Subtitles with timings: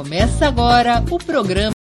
[0.00, 1.79] Começa agora o programa.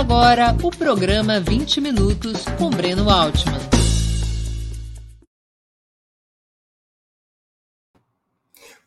[0.00, 3.60] Agora o programa 20 Minutos com Breno Altman.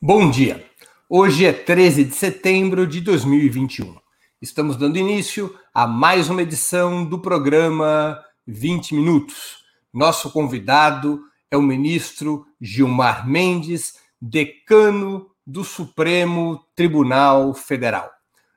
[0.01, 0.67] Bom dia.
[1.07, 3.95] Hoje é 13 de setembro de 2021.
[4.41, 9.63] Estamos dando início a mais uma edição do programa 20 Minutos.
[9.93, 18.09] Nosso convidado é o ministro Gilmar Mendes, decano do Supremo Tribunal Federal.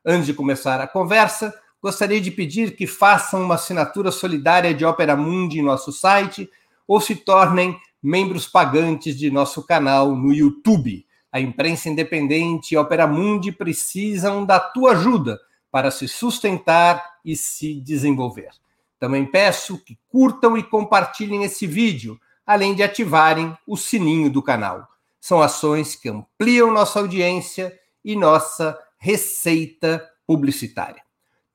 [0.02, 1.52] Antes de começar a conversa,
[1.86, 6.50] gostaria de pedir que façam uma assinatura solidária de Opera Mundi em nosso site
[6.84, 11.06] ou se tornem membros pagantes de nosso canal no YouTube.
[11.30, 15.38] A imprensa independente e Opera Mundi precisam da tua ajuda
[15.70, 18.50] para se sustentar e se desenvolver.
[18.98, 24.88] Também peço que curtam e compartilhem esse vídeo, além de ativarem o sininho do canal.
[25.20, 31.05] São ações que ampliam nossa audiência e nossa receita publicitária.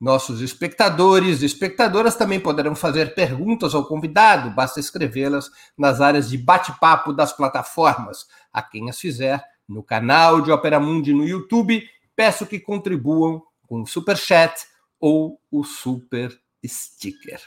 [0.02, 5.48] Nossos espectadores e espectadoras também poderão fazer perguntas ao convidado, basta escrevê-las
[5.78, 8.26] nas áreas de bate-papo das plataformas.
[8.52, 13.82] A quem as fizer, no canal de Opera Mundi no YouTube, peço que contribuam com
[13.82, 14.66] o Super Chat
[14.98, 16.36] ou o Super
[16.66, 17.40] Sticker.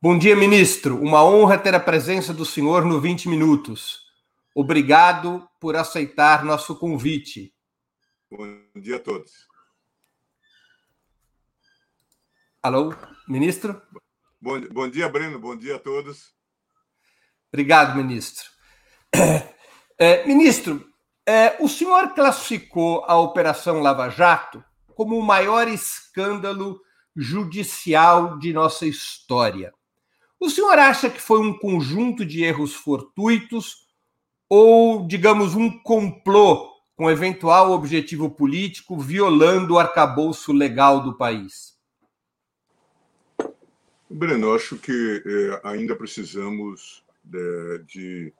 [0.00, 0.96] Bom dia, ministro.
[1.02, 4.02] Uma honra ter a presença do senhor no 20 Minutos.
[4.54, 7.52] Obrigado por aceitar nosso convite.
[8.30, 9.51] Bom dia a todos.
[12.64, 12.94] Alô,
[13.26, 13.82] ministro?
[14.40, 15.36] Bom, bom dia, Breno.
[15.36, 16.32] Bom dia a todos.
[17.52, 18.44] Obrigado, ministro.
[19.98, 20.84] É, ministro,
[21.24, 24.64] é, o senhor classificou a Operação Lava Jato
[24.96, 26.80] como o maior escândalo
[27.14, 29.72] judicial de nossa história.
[30.40, 33.86] O senhor acha que foi um conjunto de erros fortuitos
[34.48, 41.71] ou, digamos, um complô com eventual objetivo político violando o arcabouço legal do país?
[44.12, 48.32] Breno, acho que é, ainda precisamos de, de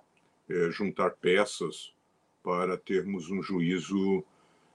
[0.51, 1.95] é, juntar peças
[2.43, 4.23] para termos um juízo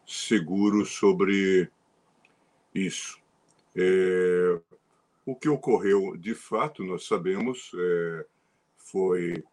[0.07, 1.69] seguro sobre
[2.73, 3.19] isso.
[5.25, 7.71] O que ocorreu, de fato, nós sabemos,
[8.77, 9.43] foi,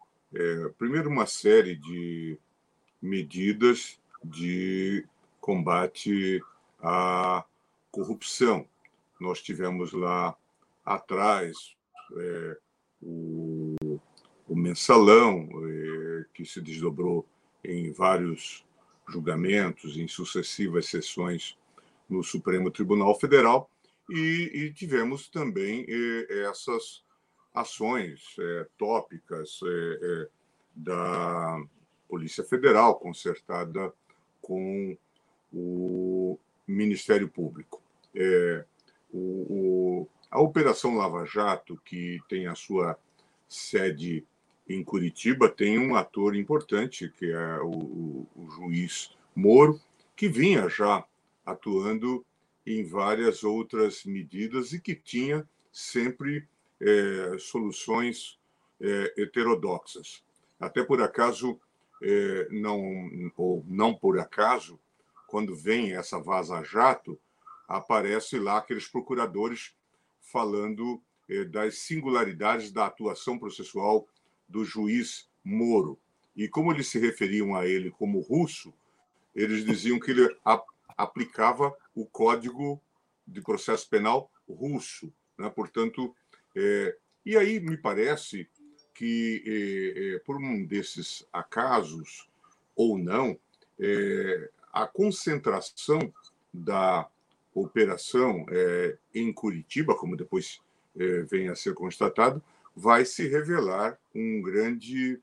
[0.77, 2.39] primeiro, uma série de
[3.01, 5.05] medidas de
[5.41, 6.41] combate
[6.79, 7.43] à
[7.91, 8.65] corrupção.
[9.19, 10.35] Nós tivemos lá
[10.85, 11.75] atrás
[12.17, 12.57] é,
[13.01, 13.75] o,
[14.47, 17.27] o, mensalão, é, que se desdobrou
[17.63, 18.65] em vários
[19.09, 21.57] julgamentos, em sucessivas sessões
[22.07, 23.69] no Supremo Tribunal Federal,
[24.09, 27.03] e, e tivemos também é, essas
[27.53, 30.29] ações é, tópicas é,
[30.75, 31.63] da
[32.07, 33.91] Polícia Federal, concertada
[34.41, 34.95] com
[35.51, 36.37] o
[36.67, 37.81] Ministério Público.
[38.13, 38.65] É,
[39.11, 42.99] o, o, a Operação Lava Jato, que tem a sua
[43.47, 44.25] sede
[44.67, 49.79] em Curitiba, tem um ator importante, que é o, o juiz Moro,
[50.13, 51.05] que vinha já
[51.45, 52.25] atuando
[52.65, 56.45] em várias outras medidas e que tinha sempre
[56.81, 58.37] é, soluções
[58.81, 60.21] é, heterodoxas.
[60.59, 61.57] Até por acaso,
[62.03, 64.77] é, não, ou não por acaso,
[65.27, 67.17] quando vem essa vaza-jato,
[67.69, 69.73] aparece lá aqueles procuradores
[70.25, 74.07] falando é, das singularidades da atuação processual
[74.47, 75.99] do juiz Moro.
[76.35, 78.73] E como eles se referiam a ele como russo,
[79.33, 80.35] eles diziam que ele
[80.97, 82.81] aplicava o código
[83.27, 85.11] de processo penal russo.
[85.37, 85.49] Né?
[85.49, 86.15] Portanto,
[86.55, 88.49] é, e aí me parece
[88.93, 89.43] que,
[90.15, 92.29] é, por um desses acasos,
[92.75, 93.37] ou não,
[94.71, 96.13] a concentração
[96.53, 97.09] da
[97.55, 100.59] operação é, em Curitiba, como depois
[100.95, 102.43] é, vem a ser constatado,
[102.75, 105.19] vai se revelar um grande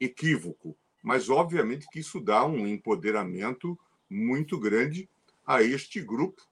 [0.00, 0.76] equívoco.
[1.02, 3.78] Mas, obviamente, que isso dá um empoderamento
[4.10, 5.08] muito grande
[5.46, 6.42] a este grupo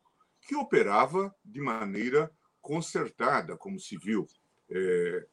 [0.40, 2.30] que operava de maneira
[2.62, 4.26] concertada, como se viu.
[4.70, 5.26] É,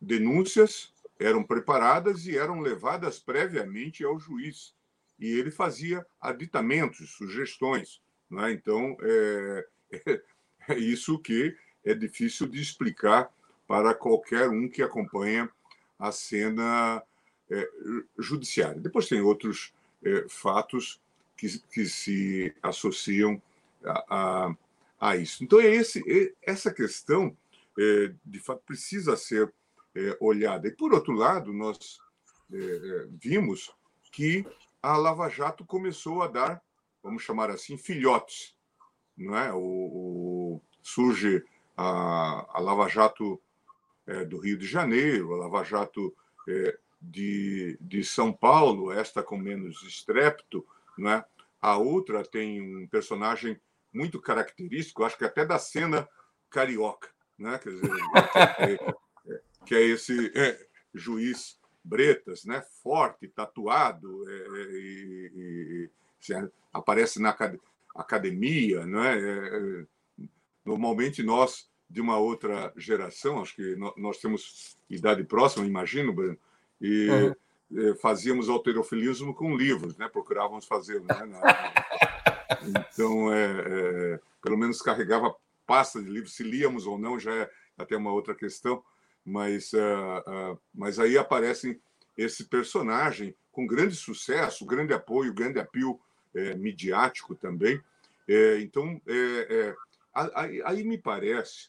[0.00, 4.74] denúncias eram preparadas e eram levadas previamente ao juiz.
[5.18, 8.00] E ele fazia aditamentos, sugestões.
[8.34, 8.52] Né?
[8.52, 9.66] Então, é,
[10.68, 13.30] é, isso que é difícil de explicar
[13.66, 15.48] para qualquer um que acompanha
[15.98, 17.02] a cena
[17.50, 17.70] é,
[18.18, 18.80] judiciária.
[18.80, 19.72] Depois tem outros
[20.04, 21.00] é, fatos
[21.36, 23.40] que, que se associam
[23.84, 24.56] a, a,
[25.00, 25.44] a, isso.
[25.44, 27.36] Então, é esse, é, essa questão,
[27.78, 29.52] é, de fato, precisa ser
[29.94, 30.68] é, olhada.
[30.68, 32.00] E, por outro lado, nós
[32.52, 33.72] é, vimos
[34.12, 34.44] que
[34.82, 36.62] a Lava Jato começou a dar,
[37.04, 38.56] vamos chamar assim, filhotes.
[39.16, 39.52] Não é?
[39.52, 41.44] o, o surge
[41.76, 43.40] a, a Lava Jato
[44.28, 46.12] do Rio de Janeiro, a Lava Jato
[47.10, 50.66] de, de São Paulo, esta com menos estrépito,
[50.98, 51.24] né?
[51.60, 53.60] A outra tem um personagem
[53.92, 56.08] muito característico, acho que até da cena
[56.50, 57.08] carioca,
[57.38, 57.58] né?
[57.58, 57.90] Quer dizer,
[58.58, 58.72] é,
[59.32, 62.62] é, que é esse é, juiz Bretas, né?
[62.82, 65.23] Forte, tatuado, é, é
[66.72, 67.36] aparece na
[67.94, 69.86] academia, né?
[70.64, 76.38] normalmente nós de uma outra geração, acho que nós temos idade próxima, imagino, Breno,
[76.80, 77.08] e
[77.70, 77.96] uhum.
[77.96, 80.08] fazíamos alterofilismo com livros, né?
[80.08, 81.14] Procurávamos fazer, né?
[82.66, 85.34] Então, é, é, pelo menos carregava
[85.66, 88.82] pasta de livros, se líamos ou não já é até uma outra questão,
[89.24, 91.80] mas, uh, uh, mas aí aparecem
[92.16, 95.98] esse personagem com grande sucesso, grande apoio, grande apio
[96.34, 97.80] é, midiático também.
[98.28, 99.74] É, então, é,
[100.14, 101.68] aí, aí, me parece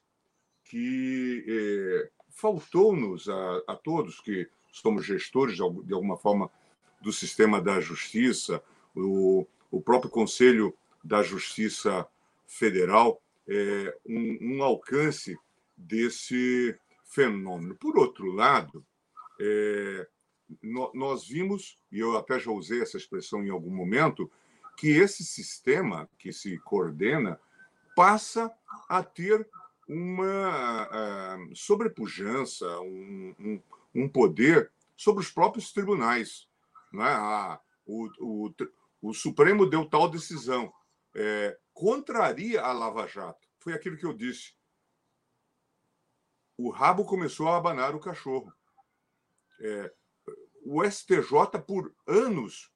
[0.63, 6.49] que faltou-nos a, a todos que somos gestores, de alguma forma,
[7.01, 8.63] do sistema da justiça,
[8.95, 12.07] o, o próprio Conselho da Justiça
[12.47, 15.37] Federal, é, um, um alcance
[15.77, 17.75] desse fenômeno.
[17.75, 18.83] Por outro lado,
[19.39, 20.07] é,
[20.93, 24.31] nós vimos, e eu até já usei essa expressão em algum momento,
[24.77, 27.39] que esse sistema que se coordena
[27.95, 28.51] passa
[28.89, 29.47] a ter
[29.87, 33.61] uma uh, sobrepujança, um, um,
[33.93, 36.47] um poder sobre os próprios tribunais.
[36.91, 37.13] Não é?
[37.13, 38.53] Ah, o, o,
[39.01, 40.73] o Supremo deu tal decisão,
[41.13, 43.47] é, contraria a Lava Jato.
[43.59, 44.53] Foi aquilo que eu disse.
[46.57, 48.51] O rabo começou a abanar o cachorro.
[49.59, 49.93] É,
[50.65, 52.71] o STJ, por anos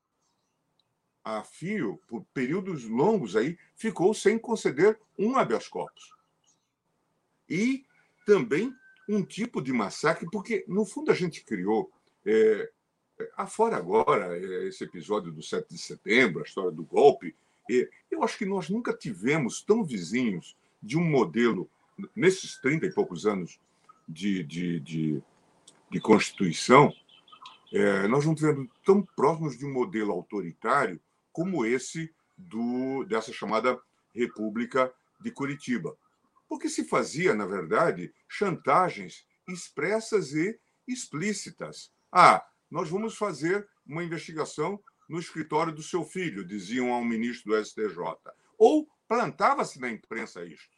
[1.23, 6.13] a fio, por períodos longos aí, ficou sem conceder um habeas corpus.
[7.49, 7.85] E
[8.25, 8.73] também
[9.07, 11.91] um tipo de massacre, porque, no fundo, a gente criou,
[12.25, 12.69] é,
[13.19, 17.35] é afora agora, é, esse episódio do 7 de setembro, a história do golpe,
[17.69, 21.69] é, eu acho que nós nunca tivemos tão vizinhos de um modelo,
[22.15, 23.59] nesses 30 e poucos anos
[24.07, 25.23] de, de, de,
[25.91, 26.93] de Constituição,
[27.71, 30.99] é, nós não tivemos tão próximos de um modelo autoritário
[31.39, 33.79] como esse do, dessa chamada
[34.13, 35.97] República de Curitiba
[36.49, 41.93] porque se fazia, na verdade, chantagens expressas e explícitas.
[42.11, 47.63] Ah, nós vamos fazer uma investigação no escritório do seu filho, diziam ao ministro do
[47.63, 47.99] STJ.
[48.57, 50.77] Ou plantava-se na imprensa isto.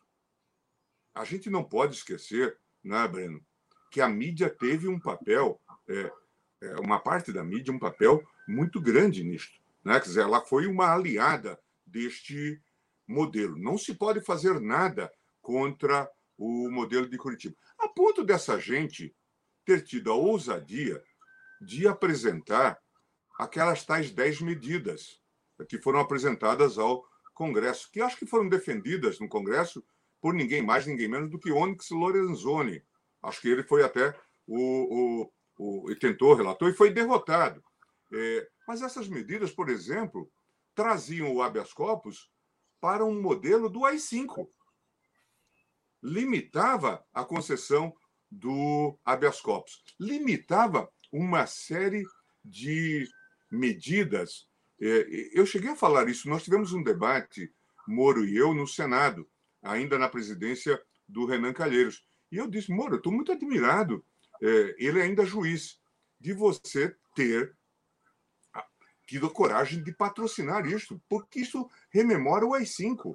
[1.13, 3.43] A gente não pode esquecer né, Breno,
[3.89, 6.11] que a mídia teve um papel, é,
[6.61, 9.60] é, uma parte da mídia, um papel muito grande nisto.
[9.83, 9.99] Né?
[9.99, 12.61] Quer dizer, ela foi uma aliada deste
[13.07, 13.57] modelo.
[13.57, 15.11] Não se pode fazer nada
[15.41, 17.55] contra o modelo de Curitiba.
[17.79, 19.15] A ponto dessa gente
[19.65, 21.01] ter tido a ousadia
[21.61, 22.79] de apresentar
[23.37, 25.19] aquelas tais dez medidas
[25.69, 29.83] que foram apresentadas ao Congresso, que acho que foram defendidas no Congresso
[30.19, 32.83] por ninguém mais, ninguém menos do que Onyx Lorenzoni.
[33.21, 34.15] Acho que ele foi até
[34.47, 37.63] o, o, o tentou, relatou e foi derrotado.
[38.13, 40.31] É, mas essas medidas, por exemplo,
[40.75, 42.29] traziam o habeas corpus
[42.79, 44.49] para um modelo do AI-5.
[46.03, 47.93] Limitava a concessão
[48.29, 49.83] do habeas corpus.
[49.99, 52.03] Limitava uma série
[52.43, 53.07] de
[53.51, 54.47] medidas.
[54.81, 57.53] É, eu cheguei a falar isso, nós tivemos um debate,
[57.87, 59.29] Moro e eu, no Senado,
[59.61, 62.03] ainda na presidência do Renan Calheiros.
[62.31, 64.03] E eu disse, Moro, eu estou muito admirado,
[64.41, 65.79] é, ele é ainda juiz,
[66.19, 67.55] de você ter
[69.11, 73.13] tido a coragem de patrocinar isso, porque isso rememora o AI-5.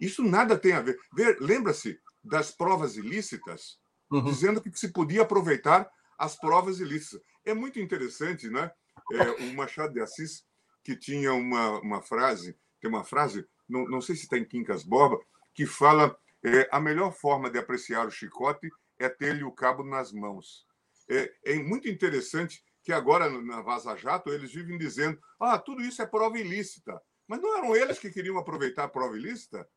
[0.00, 0.96] Isso nada tem a ver.
[1.40, 4.22] Lembra-se das provas ilícitas, uhum.
[4.22, 7.20] dizendo que se podia aproveitar as provas ilícitas.
[7.44, 8.70] É muito interessante, né?
[9.12, 10.44] É, o Machado de Assis,
[10.84, 14.84] que tinha uma, uma frase, tem uma frase, não, não sei se está em Quincas
[14.84, 15.18] Borba,
[15.52, 20.12] que fala é, a melhor forma de apreciar o chicote é ter-lhe o cabo nas
[20.12, 20.64] mãos.
[21.10, 26.02] É, é muito interessante que agora na Vaza Jato eles vivem dizendo: ah, tudo isso
[26.02, 27.00] é prova ilícita.
[27.26, 29.68] Mas não eram eles que queriam aproveitar a prova ilícita?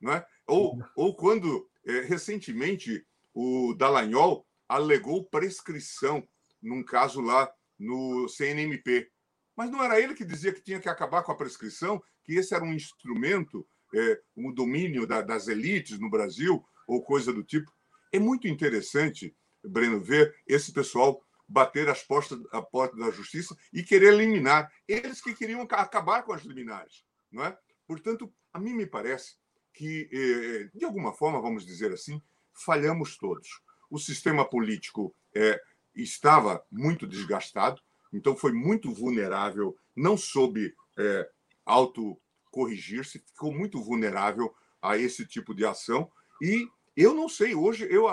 [0.00, 0.26] Não é?
[0.46, 6.26] ou, ou quando, é, recentemente, o Dallagnol alegou prescrição
[6.62, 9.10] num caso lá no CNMP.
[9.56, 12.54] Mas não era ele que dizia que tinha que acabar com a prescrição, que esse
[12.54, 17.70] era um instrumento, é, um domínio da, das elites no Brasil, ou coisa do tipo.
[18.12, 19.34] É muito interessante,
[19.64, 24.72] Breno, ver esse pessoal bater as portas, a porta da justiça e querer eliminar.
[24.86, 27.04] Eles que queriam acabar com as liminares.
[27.30, 27.56] Não é?
[27.86, 29.36] Portanto, a mim me parece
[29.72, 32.20] que, eh, de alguma forma, vamos dizer assim,
[32.52, 33.60] falhamos todos.
[33.90, 35.60] O sistema político é,
[35.94, 37.80] estava muito desgastado,
[38.12, 41.30] então foi muito vulnerável, não soube é,
[41.64, 46.10] autocorrigir-se, ficou muito vulnerável a esse tipo de ação.
[46.40, 48.06] E eu não sei, hoje eu,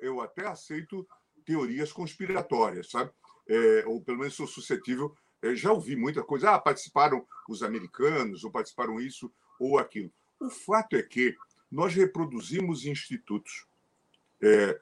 [0.00, 1.06] eu até aceito
[1.48, 3.10] teorias conspiratórias, sabe?
[3.48, 5.16] É, ou pelo menos sou suscetível.
[5.40, 6.50] É, já ouvi muita coisa.
[6.50, 10.12] Ah, participaram os americanos, ou participaram isso ou aquilo.
[10.38, 11.34] O fato é que
[11.72, 13.66] nós reproduzimos institutos,
[14.42, 14.78] é,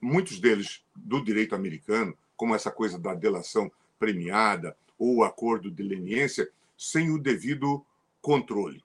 [0.00, 5.82] muitos deles do direito americano, como essa coisa da delação premiada ou o acordo de
[5.82, 7.84] leniência, sem o devido
[8.22, 8.82] controle.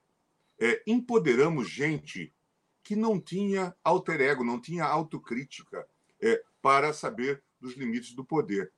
[0.60, 2.34] É, empoderamos gente
[2.84, 5.88] que não tinha alter ego, não tinha autocrítica,
[6.22, 8.72] é, para saber dos limites do poder.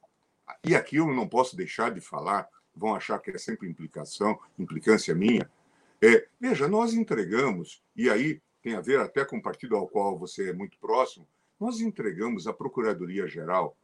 [0.63, 5.13] E aqui eu não posso deixar de falar, vão achar que é sempre implicação, implicância
[5.13, 5.49] minha.
[6.01, 10.17] É, veja, nós entregamos, e aí tem a ver até com o partido ao qual
[10.17, 11.27] você é muito próximo,
[11.59, 13.75] nós entregamos a Procuradoria-Geral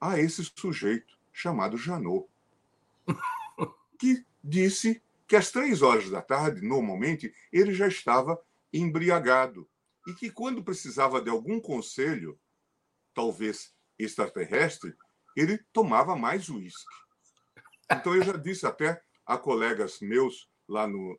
[0.00, 2.26] a esse sujeito chamado Janot,
[3.98, 8.40] que disse que às três horas da tarde, normalmente, ele já estava
[8.72, 9.68] embriagado
[10.06, 12.38] e que quando precisava de algum conselho
[13.14, 14.94] talvez extraterrestre,
[15.36, 16.84] ele tomava mais uísque.
[17.90, 21.18] Então eu já disse até a colegas meus lá no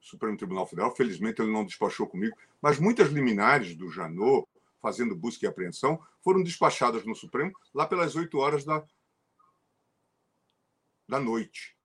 [0.00, 4.48] Supremo Tribunal Federal, felizmente ele não despachou comigo, mas muitas liminares do Janot,
[4.80, 8.82] fazendo busca e apreensão, foram despachadas no Supremo lá pelas 8 horas da,
[11.06, 11.76] da noite.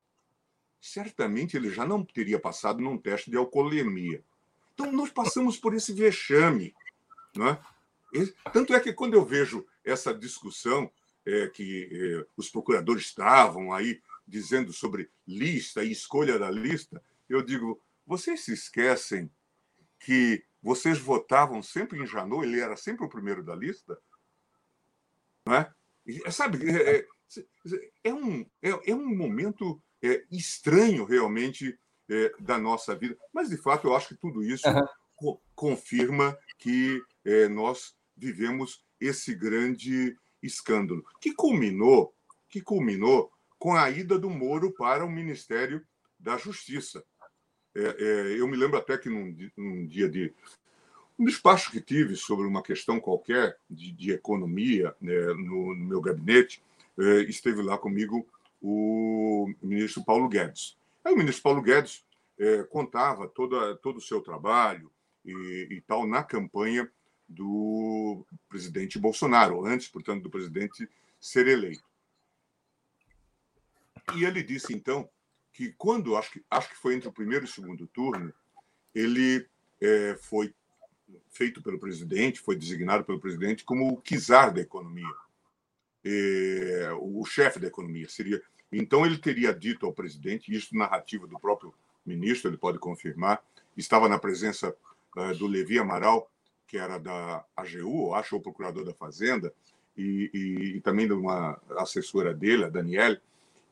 [0.79, 4.23] Certamente ele já não teria passado num teste de alcoolemia.
[4.73, 6.73] Então nós passamos por esse vexame.
[7.35, 7.61] Não é?
[8.51, 10.91] Tanto é que quando eu vejo essa discussão
[11.25, 17.41] é, que é, os procuradores estavam aí dizendo sobre lista e escolha da lista, eu
[17.41, 19.29] digo: vocês se esquecem
[19.99, 23.99] que vocês votavam sempre em Janot, ele era sempre o primeiro da lista?
[25.45, 25.71] Não é?
[26.05, 27.07] E, sabe, é, é,
[28.03, 31.77] é um, é, é, um momento é, estranho realmente
[32.39, 34.87] da nossa vida, mas de fato eu acho que tudo isso uhum.
[35.15, 37.01] co confirma que
[37.49, 42.13] nós vivemos esse grande escândalo, que culminou,
[42.49, 45.85] que culminou com a ida do Moro para o Ministério
[46.19, 47.03] da Justiça.
[47.75, 50.33] É, é, eu me lembro até que num, num, dia de
[51.19, 55.99] um despacho que tive sobre uma questão qualquer de, de economia né, no, no, meu
[55.99, 56.63] gabinete,
[56.97, 58.25] é, esteve lá comigo
[58.61, 60.77] o ministro Paulo Guedes.
[61.03, 62.05] Aí o ministro Paulo Guedes
[62.39, 64.91] é, contava toda, todo o seu trabalho
[65.25, 66.89] e, e tal na campanha
[67.27, 70.87] do presidente Bolsonaro, antes, portanto, do presidente
[71.19, 71.83] ser eleito.
[74.15, 75.09] E ele disse, então,
[75.51, 78.33] que quando, acho que, acho que foi entre o primeiro e o segundo turno,
[78.93, 79.47] ele
[79.81, 80.53] é, foi
[81.29, 85.13] feito pelo presidente, foi designado pelo presidente como o czar da economia,
[86.03, 88.07] é, o chefe da economia.
[88.07, 88.41] seria.
[88.71, 91.73] Então, ele teria dito ao presidente, isso narrativa do próprio
[92.05, 93.43] ministro, ele pode confirmar,
[93.75, 94.75] estava na presença
[95.17, 96.29] uh, do Levi Amaral,
[96.67, 99.53] que era da AGU, acho, o procurador da Fazenda,
[99.95, 103.19] e, e, e, também de uma assessora dele, a Daniele,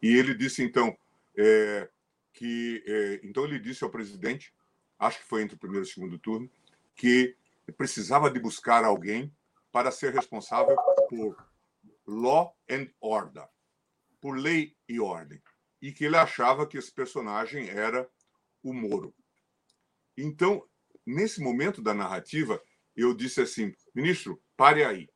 [0.01, 0.95] e ele disse, então,
[1.35, 1.89] é,
[2.33, 2.83] que.
[2.85, 4.53] É, então, ele disse ao presidente,
[4.97, 6.49] acho que foi entre o primeiro e o segundo turno,
[6.95, 7.35] que
[7.77, 9.33] precisava de buscar alguém
[9.71, 10.75] para ser responsável
[11.09, 11.35] por
[12.05, 13.47] law and order,
[14.21, 15.41] por lei e ordem,
[15.81, 18.09] e que ele achava que esse personagem era
[18.61, 19.13] o Moro.
[20.17, 20.65] Então,
[21.05, 22.61] nesse momento da narrativa,
[22.95, 25.09] eu disse assim, ministro, pare aí,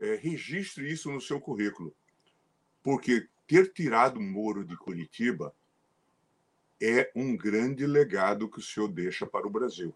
[0.00, 1.94] é, registre isso no seu currículo,
[2.82, 5.54] porque ter tirado Moro de Curitiba
[6.80, 9.94] é um grande legado que o senhor deixa para o Brasil.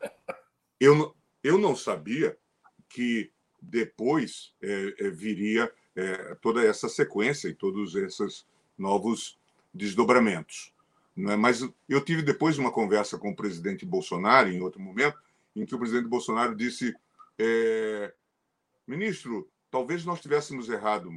[0.80, 1.14] Eu,
[1.44, 2.36] eu não sabia
[2.88, 8.44] que depois é, é, viria é, toda essa sequência e todos esses
[8.76, 9.38] novos
[9.72, 10.74] desdobramentos.
[11.14, 11.36] Não é?
[11.36, 15.16] Mas eu tive depois uma conversa com o presidente Bolsonaro, em outro momento,
[15.54, 16.94] em que o presidente Bolsonaro disse:
[17.38, 18.14] é,
[18.86, 21.10] ministro, talvez nós tivéssemos errado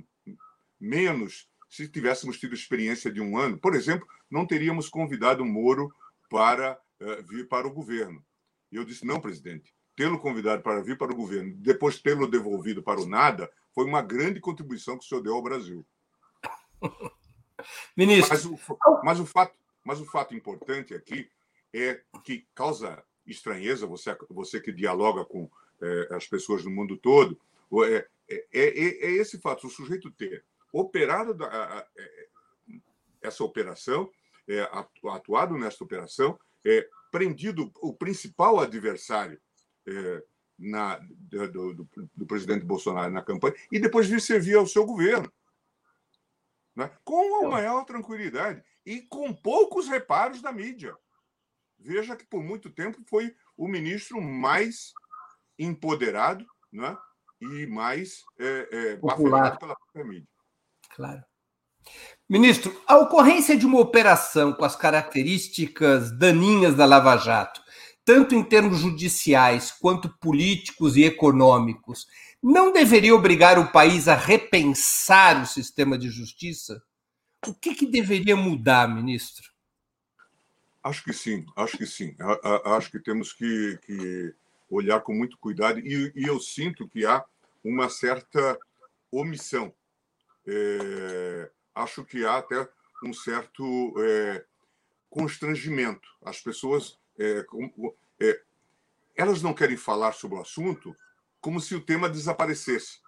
[0.80, 3.58] menos se tivéssemos tido experiência de um ano.
[3.58, 5.94] Por exemplo, não teríamos convidado o Moro
[6.30, 8.24] para uh, vir para o governo.
[8.72, 12.82] E eu disse: não, presidente, tê-lo convidado para vir para o governo, depois tê-lo devolvido
[12.82, 15.86] para o nada, foi uma grande contribuição que o senhor deu ao Brasil.
[17.96, 18.30] Ministro.
[18.30, 18.60] Mas o,
[19.04, 21.30] mas o, fato, mas o fato importante aqui
[21.74, 25.50] é que causa estranheza, você, você que dialoga com
[25.82, 27.40] é, as pessoas do mundo todo,
[27.86, 32.28] é, é, é, é esse fato, o sujeito ter operado da, a, a, é,
[33.22, 34.10] essa operação,
[34.48, 34.62] é,
[35.04, 39.40] atuado nesta operação, é, prendido o principal adversário
[39.88, 40.24] é,
[40.58, 45.32] na, do, do, do, presidente Bolsonaro na campanha e depois vir servir ao seu governo.
[46.76, 46.92] Né?
[47.04, 50.96] Com a maior tranquilidade e com poucos reparos da mídia.
[51.80, 54.94] Veja que por muito tempo foi o ministro mais
[55.58, 56.98] empoderado né?
[57.42, 60.28] e mais é, é, pela própria mídia.
[60.96, 61.24] Claro.
[62.28, 67.62] Ministro, a ocorrência de uma operação com as características daninhas da Lava Jato,
[68.04, 72.08] tanto em termos judiciais quanto políticos e econômicos,
[72.42, 76.82] não deveria obrigar o país a repensar o sistema de justiça?
[77.48, 79.55] O que, que deveria mudar, ministro?
[80.86, 82.16] Acho que sim, acho que sim.
[82.64, 84.36] Acho que temos que, que
[84.70, 87.26] olhar com muito cuidado e, e, eu sinto que há
[87.64, 88.56] uma certa
[89.12, 89.74] omissão.
[90.46, 92.70] É, acho que há até
[93.04, 94.46] um certo é,
[95.10, 96.08] constrangimento.
[96.24, 97.44] As pessoas é,
[98.20, 98.42] é,
[99.16, 100.96] elas não querem falar sobre o assunto
[101.42, 103.00] como se o tema desaparecesse.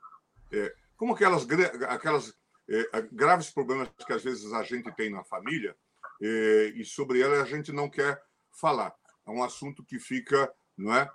[0.52, 1.46] É, como aquelas,
[1.90, 2.36] aquelas
[2.68, 5.76] é, graves problemas que às vezes a gente tem na família
[6.22, 8.94] e sobre ela a gente não quer falar.
[9.26, 11.10] É um assunto que fica não é,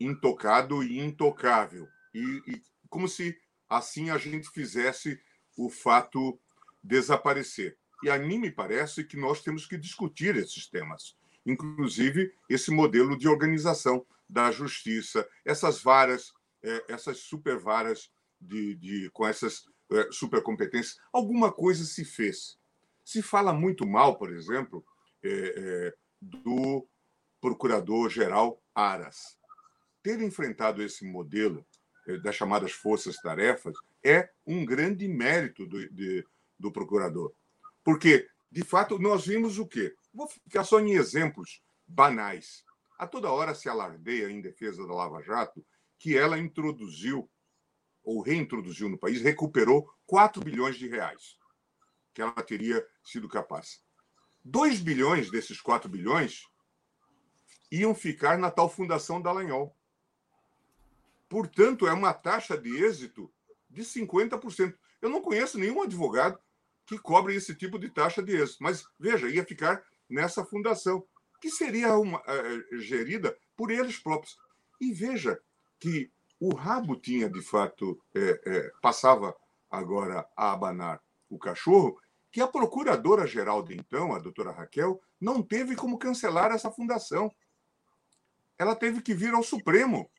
[0.00, 1.86] intocado e intocável.
[2.14, 3.36] E, e como se
[3.68, 5.20] assim a gente fizesse
[5.56, 6.40] o fato
[6.82, 7.76] desaparecer.
[8.02, 13.18] E a mim me parece que nós temos que discutir esses temas, inclusive esse modelo
[13.18, 20.08] de organização da justiça, essas varas, é, essas super varas de, de, com essas é,
[20.12, 20.96] supercompetências.
[21.12, 22.57] Alguma coisa se fez.
[23.08, 24.84] Se fala muito mal, por exemplo,
[25.24, 26.86] é, é, do
[27.40, 29.38] procurador-geral Aras.
[30.02, 31.66] Ter enfrentado esse modelo
[32.06, 36.22] é, das chamadas forças-tarefas é um grande mérito do, de,
[36.58, 37.32] do procurador.
[37.82, 39.94] Porque, de fato, nós vimos o quê?
[40.12, 42.62] Vou ficar só em exemplos banais.
[42.98, 45.64] A toda hora se alardeia em defesa da Lava Jato
[45.98, 47.26] que ela introduziu
[48.04, 51.37] ou reintroduziu no país, recuperou 4 bilhões de reais
[52.18, 53.80] que ela teria sido capaz.
[54.44, 56.48] 2 bilhões desses 4 bilhões
[57.70, 59.72] iam ficar na tal Fundação Dallagnol.
[61.28, 63.32] Portanto, é uma taxa de êxito
[63.70, 64.76] de 50%.
[65.00, 66.40] Eu não conheço nenhum advogado
[66.86, 68.64] que cobre esse tipo de taxa de êxito.
[68.64, 71.06] Mas, veja, ia ficar nessa fundação,
[71.40, 74.36] que seria uma, uh, gerida por eles próprios.
[74.80, 75.40] E veja
[75.78, 79.36] que o rabo tinha, de fato, é, é, passava
[79.70, 85.74] agora a abanar o cachorro, que a procuradora-geral de então, a doutora Raquel, não teve
[85.74, 87.34] como cancelar essa fundação.
[88.58, 90.10] Ela teve que vir ao Supremo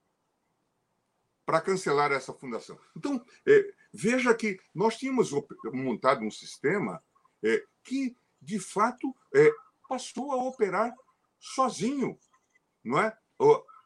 [1.45, 2.79] para cancelar essa fundação.
[2.95, 5.31] Então, é, veja que nós tínhamos
[5.73, 7.03] montado um sistema
[7.43, 9.51] é, que, de fato, é,
[9.87, 10.93] passou a operar
[11.39, 12.19] sozinho,
[12.83, 13.17] não é?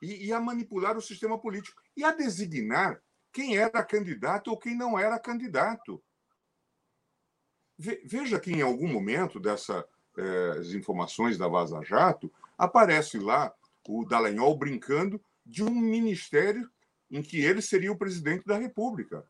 [0.01, 4.75] E, e a manipular o sistema político e a designar quem era candidato ou quem
[4.75, 6.03] não era candidato.
[7.77, 9.83] Veja que em algum momento dessas
[10.17, 13.53] eh, informações da Vaza Jato aparece lá
[13.87, 16.69] o Dallagnol brincando de um ministério
[17.11, 19.25] em que ele seria o presidente da República.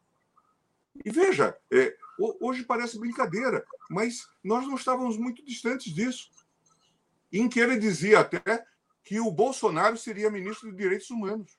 [1.03, 6.29] E veja, é, hoje parece brincadeira, mas nós não estávamos muito distantes disso.
[7.32, 8.65] Em que ele dizia até
[9.03, 11.58] que o Bolsonaro seria ministro de Direitos Humanos.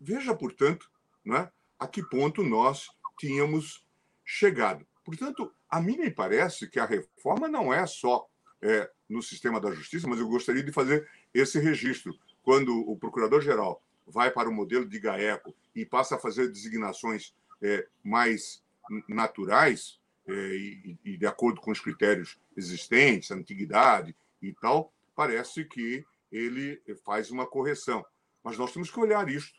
[0.00, 0.90] Veja, portanto,
[1.24, 3.84] né, a que ponto nós tínhamos
[4.24, 4.86] chegado.
[5.08, 8.28] Portanto, a mim me parece que a reforma não é só
[8.60, 12.14] é, no sistema da justiça, mas eu gostaria de fazer esse registro.
[12.42, 17.88] Quando o procurador-geral vai para o modelo de GAECO e passa a fazer designações é,
[18.04, 18.62] mais
[19.08, 26.04] naturais é, e, e, de acordo com os critérios existentes, antiguidade e tal, parece que
[26.30, 28.04] ele faz uma correção.
[28.44, 29.58] Mas nós temos que olhar isto.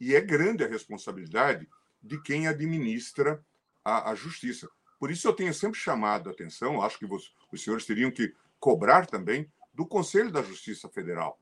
[0.00, 1.68] E é grande a responsabilidade
[2.00, 3.44] de quem administra
[3.84, 4.68] a, a justiça.
[5.04, 8.32] Por isso eu tenho sempre chamado a atenção, acho que os, os senhores teriam que
[8.58, 11.38] cobrar também do Conselho da Justiça Federal.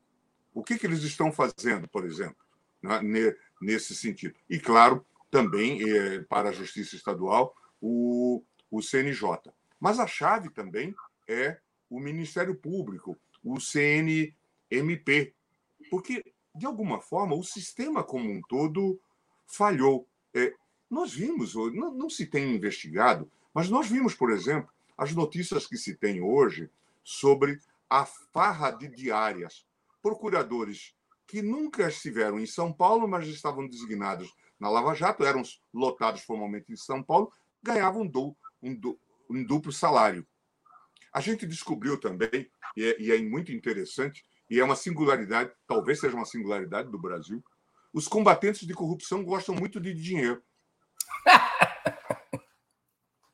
[0.53, 2.35] O que, que eles estão fazendo, por exemplo,
[2.81, 4.35] né, nesse sentido?
[4.49, 9.49] E, claro, também eh, para a Justiça Estadual, o, o CNJ.
[9.79, 10.93] Mas a chave também
[11.25, 11.57] é
[11.89, 15.33] o Ministério Público, o CNMP,
[15.89, 18.99] porque, de alguma forma, o sistema como um todo
[19.47, 20.05] falhou.
[20.33, 20.53] É,
[20.89, 25.77] nós vimos, não, não se tem investigado, mas nós vimos, por exemplo, as notícias que
[25.77, 26.69] se tem hoje
[27.03, 29.65] sobre a farra de diárias.
[30.01, 30.95] Procuradores
[31.27, 36.71] que nunca estiveram em São Paulo, mas estavam designados na Lava Jato, eram lotados formalmente
[36.71, 38.97] em São Paulo, ganhavam um, um,
[39.29, 40.25] um duplo salário.
[41.13, 45.99] A gente descobriu também, e é, e é muito interessante, e é uma singularidade, talvez
[45.99, 47.43] seja uma singularidade do Brasil,
[47.91, 50.41] os combatentes de corrupção gostam muito de dinheiro.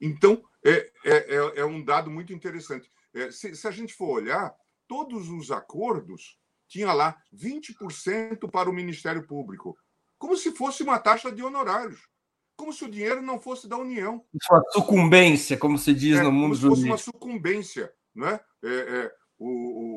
[0.02, 2.90] Então, é, é, é, é um dado muito interessante.
[3.14, 4.54] É, se, se, a gente for olhar,
[4.88, 9.78] todos os acordos tinha lá 20% para o Ministério Público,
[10.18, 12.08] como se fosse uma taxa de honorários,
[12.56, 14.24] como se o dinheiro não fosse da União.
[14.52, 16.88] Uma sucumbência, como se diz é, no mundo jurídico.
[16.88, 17.94] Como se fosse uma sucumbência.
[18.14, 18.40] Não é?
[18.64, 19.48] é, é o,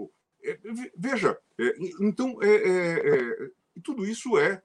[0.05, 0.13] o
[0.45, 0.59] é,
[0.97, 2.37] veja, é, então,
[3.83, 4.63] tudo isso é,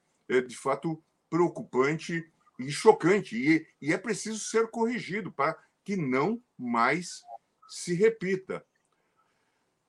[0.48, 2.24] de fato, preocupante
[2.60, 7.22] e chocante, e, e é preciso ser corrigido para que não mais
[7.70, 8.66] se repita.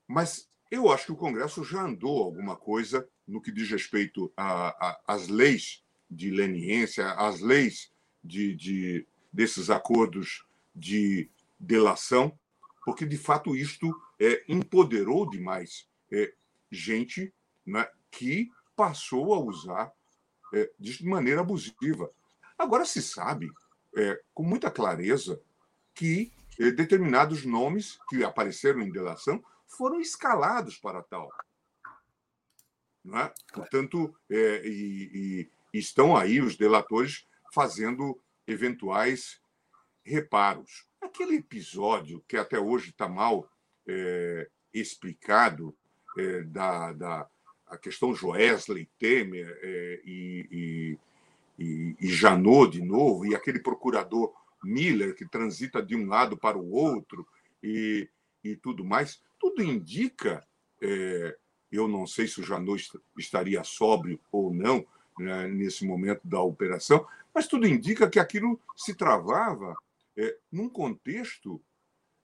[0.06, 4.32] Mas eu acho que o Congresso já andou alguma coisa no que diz respeito
[5.06, 12.38] às leis de leniência, às leis de, de, desses acordos de delação,
[12.84, 16.32] porque de fato isto é, empoderou demais é,
[16.70, 17.32] gente
[17.66, 19.92] né, que passou a usar
[20.54, 22.10] é, de maneira abusiva.
[22.58, 23.48] Agora se sabe
[23.96, 25.40] é, com muita clareza
[25.94, 31.30] que é, determinados nomes que apareceram em delação foram escalados para tal.
[33.04, 33.32] Não é?
[33.52, 39.40] Portanto, é, e, e estão aí os delatores fazendo eventuais
[40.04, 40.86] reparos.
[41.00, 43.48] Aquele episódio que até hoje está mal
[43.86, 45.76] é, explicado
[46.18, 47.30] é, da, da
[47.66, 50.98] a questão Joesley Temer é, e,
[51.58, 56.58] e, e Janot de novo, e aquele procurador Miller que transita de um lado para
[56.58, 57.26] o outro
[57.62, 58.08] e,
[58.42, 60.46] e tudo mais, tudo indica,
[60.80, 61.36] é,
[61.70, 64.86] eu não sei se o Janot estaria sóbrio ou não
[65.18, 69.76] né, nesse momento da operação, mas tudo indica que aquilo se travava
[70.16, 71.60] é, num contexto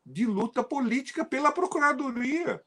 [0.05, 2.63] de luta política pela Procuradoria.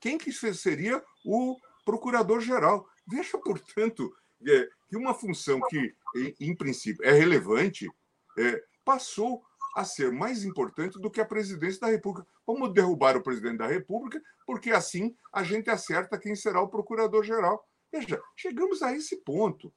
[0.00, 2.88] Quem que seria o Procurador-Geral?
[3.06, 4.14] Veja, portanto,
[4.46, 5.92] é, que uma função que,
[6.38, 7.90] em, princípio, é relevante,
[8.38, 9.42] é, passou
[9.74, 12.28] a ser mais importante do que a presidência da República.
[12.46, 17.66] Vamos derrubar o presidente da República, porque assim a gente acerta quem será o procurador-geral.
[17.90, 19.74] Veja, chegamos a esse ponto.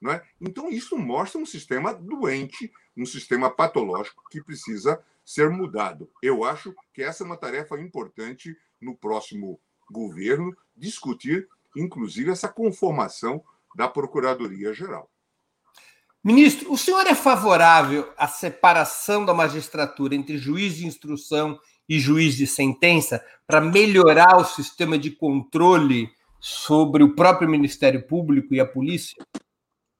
[0.00, 0.24] Não é?
[0.40, 6.08] Então, isso mostra um sistema doente, um sistema patológico que precisa ser mudado.
[6.22, 13.42] Eu acho que essa é uma tarefa importante no próximo governo, discutir, inclusive, essa conformação
[13.74, 15.10] da Procuradoria-Geral.
[16.22, 22.34] Ministro, o senhor é favorável à separação da magistratura entre juiz de instrução e juiz
[22.34, 26.10] de sentença para melhorar o sistema de controle
[26.40, 29.22] sobre o próprio Ministério Público e a polícia?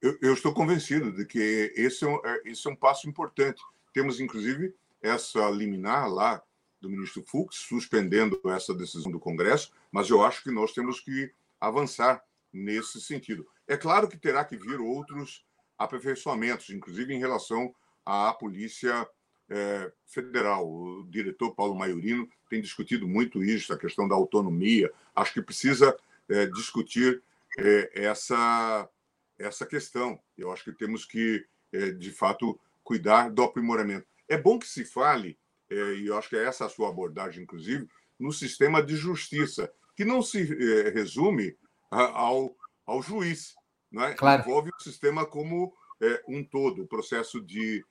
[0.01, 3.61] Eu, eu, estou convencido de que esse é, um, é, esse é um passo importante.
[3.93, 6.41] Temos, inclusive, essa liminar lá
[6.81, 11.31] do ministro Fux, suspendendo essa decisão do Congresso, mas eu acho que nós temos que
[11.59, 13.47] avançar nesse sentido.
[13.67, 15.45] É claro que terá que vir outros
[15.77, 17.73] aperfeiçoamentos, inclusive em relação
[18.05, 19.07] à Polícia
[19.49, 20.67] é, Federal.
[20.67, 24.91] O diretor Paulo Maiorino tem discutido muito isso, a questão da autonomia.
[25.15, 25.95] Acho que precisa
[26.29, 27.21] é, discutir
[27.57, 28.89] é, essa,
[29.37, 30.19] essa questão.
[30.37, 34.05] Eu acho que temos que, é, de fato, cuidar do aprimoramento.
[34.27, 35.37] É bom que se fale
[35.69, 37.87] é, e eu acho que é essa a sua abordagem, inclusive,
[38.19, 41.55] no sistema de justiça, que não se é, resume
[41.89, 43.55] ao, ao juiz,
[43.91, 44.13] né?
[44.13, 44.41] Claro.
[44.41, 47.83] envolve o sistema como é, um todo, o processo de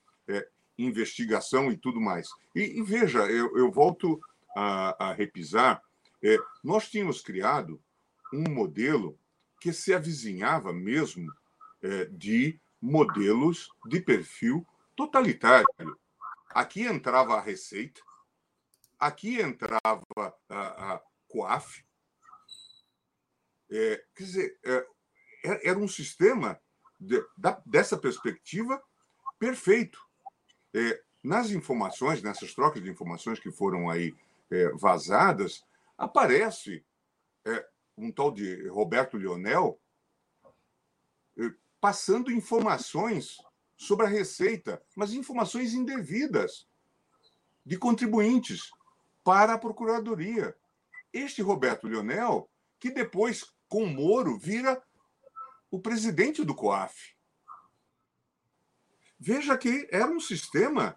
[0.77, 2.29] investigação e tudo mais.
[2.55, 4.21] E, e veja, eu, eu, volto
[4.57, 5.83] a, a repisar,
[6.63, 7.81] nós tínhamos criado
[8.33, 9.19] um modelo
[9.61, 11.31] que se avizinhava mesmo
[12.11, 15.67] de modelos de perfil totalitário.
[16.51, 18.01] Aqui entrava a Receita,
[18.99, 20.05] aqui entrava
[20.49, 21.85] a, a COAF.
[23.71, 24.87] É, quer dizer, é,
[25.45, 26.61] é, era um sistema,
[26.99, 28.83] de, da, dessa perspectiva,
[29.39, 29.99] perfeito.
[30.73, 34.15] É, nas informações, nessas trocas de informações que foram aí
[34.51, 35.65] é, vazadas,
[35.97, 36.85] aparece
[37.45, 39.79] é, um tal de Roberto Lionel
[41.85, 43.37] passando informações
[43.77, 46.67] sobre a receita, mas informações indevidas
[47.63, 48.71] de contribuintes
[49.23, 50.57] para a Procuradoria.
[51.13, 52.49] Este Roberto Leonel,
[52.85, 54.83] que depois, com Moro, vira
[55.71, 57.17] o presidente do COAF.
[59.19, 60.95] Veja que era um sistema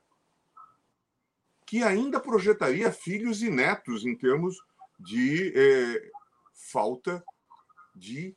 [1.65, 4.61] que ainda projetaria filhos e netos em termos
[4.99, 6.11] de eh,
[6.53, 7.23] falta
[7.95, 8.35] de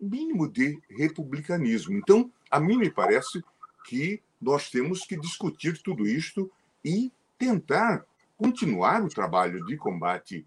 [0.00, 1.96] mínimo de republicanismo.
[1.96, 3.40] Então, a mim me parece
[3.84, 6.50] que nós temos que discutir tudo isto
[6.84, 8.04] e tentar
[8.36, 10.44] continuar o trabalho de combate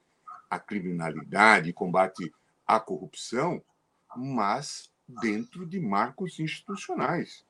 [0.52, 2.30] à criminalidade, combate
[2.68, 3.64] à corrupção,
[4.16, 7.46] mas dentro de marcos institucionais.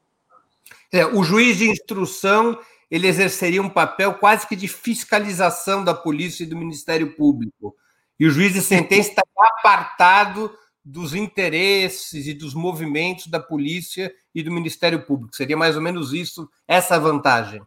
[0.91, 2.57] É, o juiz de instrução
[2.89, 7.75] ele exerceria um papel quase que de fiscalização da polícia e do Ministério Público.
[8.19, 14.43] E o juiz de sentença está apartado dos interesses e dos movimentos da polícia e
[14.43, 15.35] do Ministério Público.
[15.35, 17.61] Seria mais ou menos isso, essa vantagem.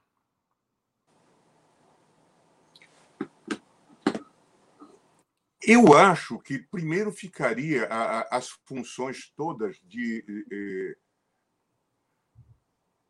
[5.67, 10.97] Eu acho que primeiro ficaria a, a, as funções todas de eh,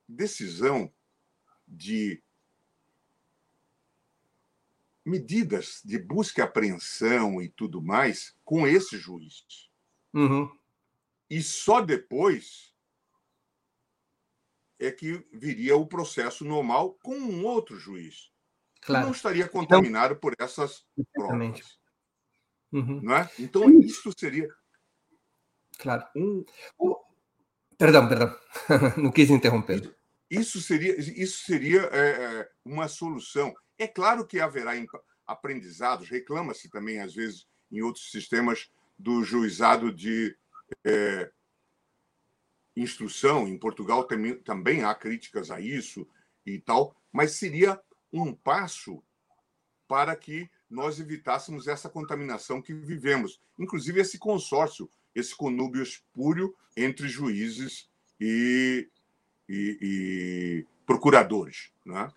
[0.09, 0.93] decisão
[1.67, 2.23] de
[5.05, 9.69] medidas de busca e apreensão e tudo mais com esse juiz.
[10.13, 10.51] Uhum.
[11.29, 12.73] E só depois
[14.79, 18.33] é que viria o processo normal com um outro juiz.
[18.81, 19.03] Claro.
[19.03, 21.63] Que não estaria então contaminado então, por essas exatamente.
[21.63, 21.84] provas.
[22.75, 23.01] Uhum.
[23.03, 23.31] Não é?
[23.39, 24.49] Então, isso seria.
[25.79, 26.05] Claro.
[26.17, 26.45] Um...
[27.79, 28.37] Perdão, perdão.
[29.01, 29.95] não quis interromper.
[30.29, 33.55] Isso seria, isso seria é, é, uma solução.
[33.79, 34.73] É claro que haverá
[35.25, 40.37] aprendizados, reclama-se também, às vezes, em outros sistemas do juizado de
[40.85, 41.31] é,
[42.77, 43.47] instrução.
[43.47, 46.09] Em Portugal também, também há críticas a isso
[46.45, 47.81] e tal, mas seria
[48.13, 49.01] um passo
[49.87, 57.09] para que nós evitássemos essa contaminação que vivemos, inclusive esse consórcio, esse conúbio espúrio entre
[57.09, 57.89] juízes
[58.21, 58.89] e,
[59.49, 61.71] e, e procuradores.
[61.87, 62.11] Né?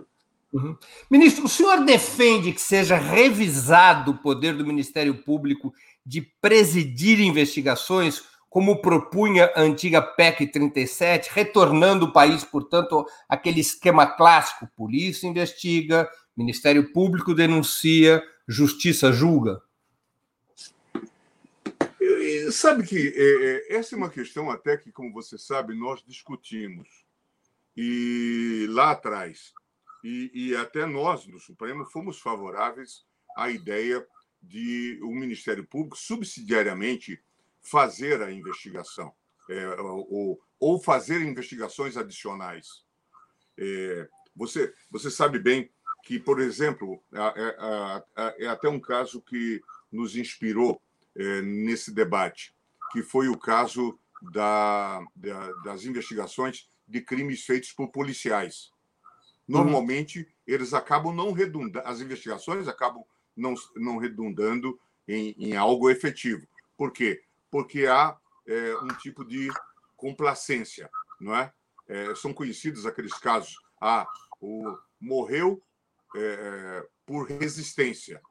[0.52, 0.76] Uhum.
[1.10, 5.72] Ministro, o senhor defende que seja revisado o poder do Ministério Público
[6.04, 14.08] de presidir investigações, como propunha a antiga PEC 37, retornando o país, portanto, aquele esquema
[14.08, 19.62] clássico: polícia investiga, Ministério Público denuncia, justiça julga?
[22.52, 26.88] Sabe que é, é, essa é uma questão até que, como você sabe, nós discutimos.
[27.76, 29.54] E lá atrás,
[30.04, 34.06] e, e até nós, no Supremo, fomos favoráveis à ideia
[34.41, 37.21] de o Ministério Público subsidiariamente
[37.62, 39.13] fazer a investigação
[39.50, 42.84] é, ou, ou, fazer investigações adicionais.
[43.58, 45.69] É, você, você sabe bem
[46.08, 47.04] que, por exemplo,
[48.15, 50.82] é, é até um caso que nos inspirou
[51.13, 52.56] é, nesse debate,
[52.93, 54.00] que foi o caso
[54.32, 58.72] da, da, das investigações de crimes feitos por policiais.
[59.46, 63.04] Normalmente, eles acabam não redundando, as investigações acabam
[63.36, 66.48] não, não redundando em, em algo efetivo.
[66.78, 67.22] Por quê?
[67.52, 68.17] Porque há
[68.48, 69.50] é, um tipo de
[69.98, 70.89] complacência,
[71.20, 71.52] não é?
[71.86, 72.15] é?
[72.15, 73.58] São conhecidos aqueles casos.
[73.82, 74.08] Ah,
[74.39, 75.62] o, morreu
[76.15, 78.22] é, por resistência.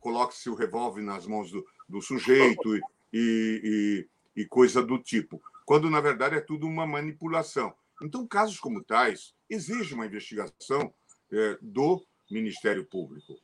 [0.00, 2.80] Coloque-se o revólver nas mãos do, do sujeito e,
[3.12, 7.74] e, e coisa do tipo, quando na verdade é tudo uma manipulação.
[8.02, 10.94] Então, casos como tais exigem uma investigação
[11.32, 13.34] é, do Ministério Público.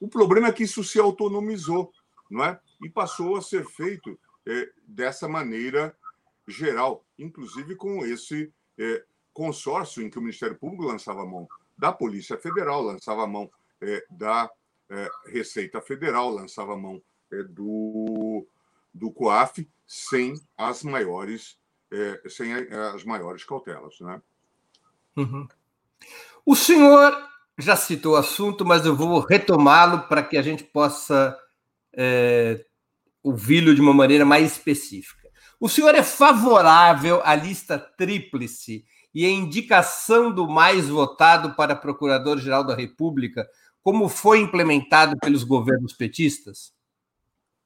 [0.00, 1.90] O problema é que isso se autonomizou,
[2.30, 2.60] não é?
[2.82, 5.96] E passou a ser feito é, dessa maneira
[6.46, 11.48] geral, inclusive com esse é, consórcio em que o Ministério Público lançava a mão
[11.84, 13.50] da Polícia Federal, lançava a mão
[13.82, 14.50] é, da
[14.88, 18.46] é, Receita Federal, lançava a mão é, do,
[18.92, 21.58] do COAF, sem as maiores,
[21.92, 24.00] é, sem as maiores cautelas.
[24.00, 24.22] Né?
[25.14, 25.46] Uhum.
[26.46, 27.14] O senhor
[27.58, 31.38] já citou o assunto, mas eu vou retomá-lo para que a gente possa
[31.92, 32.64] é,
[33.22, 35.28] ouvi-lo de uma maneira mais específica.
[35.60, 42.64] O senhor é favorável à lista tríplice e à indicação do mais votado para Procurador-Geral
[42.64, 43.48] da República,
[43.82, 46.74] como foi implementado pelos governos petistas?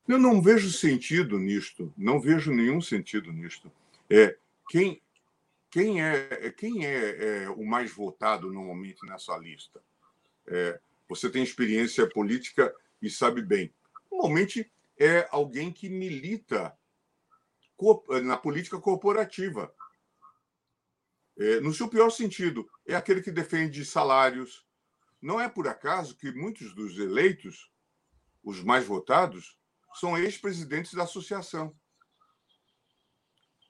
[0.06, 3.70] Eu não vejo sentido nisto, não vejo nenhum sentido nisto.
[4.10, 4.36] É,
[4.68, 5.00] quem,
[5.70, 9.80] quem é, quem é, é o mais votado normalmente nessa lista?
[10.46, 13.72] É, você tem experiência política e sabe bem.
[14.10, 16.76] Normalmente é alguém que milita
[18.24, 19.72] na política corporativa.
[21.38, 24.66] É, no seu pior sentido, é aquele que defende salários.
[25.22, 27.70] Não é por acaso que muitos dos eleitos,
[28.42, 29.56] os mais votados,
[29.94, 31.74] são ex-presidentes da associação.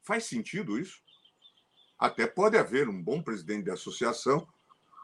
[0.02, 1.02] Faz sentido isso?
[1.98, 4.48] Até pode haver um bom presidente da associação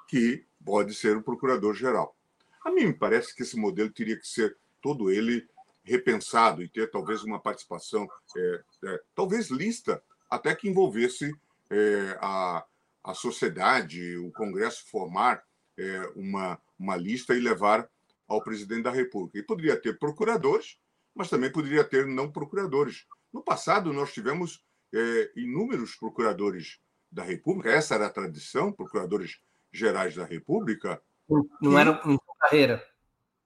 [0.08, 2.16] que pode ser o procurador-geral.
[2.64, 5.46] A mim me parece que esse modelo teria que ser todo ele
[5.82, 11.30] repensado e ter talvez uma participação, é, é, talvez lista, até que envolvesse
[11.74, 12.64] é, a,
[13.02, 15.42] a sociedade, o Congresso formar
[15.78, 17.88] é, uma, uma lista e levar
[18.28, 19.38] ao presidente da República.
[19.38, 20.78] E poderia ter procuradores
[21.14, 23.06] mas também poderia ter não procuradores.
[23.32, 29.38] No passado, nós tivemos é, inúmeros procuradores da República, essa era a tradição, procuradores
[29.72, 31.00] gerais da República.
[31.28, 32.86] Não que, eram da carreira.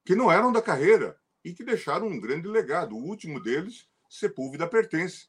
[0.05, 2.97] Que não eram da carreira e que deixaram um grande legado.
[2.97, 5.29] O último deles, Sepúlveda Pertence.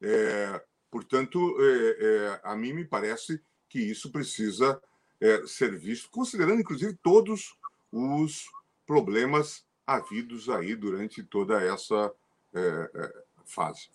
[0.00, 4.80] É, portanto, é, é, a mim me parece que isso precisa
[5.20, 7.56] é, ser visto, considerando, inclusive, todos
[7.90, 8.46] os
[8.86, 12.12] problemas havidos aí durante toda essa
[12.54, 13.88] é, é, fase.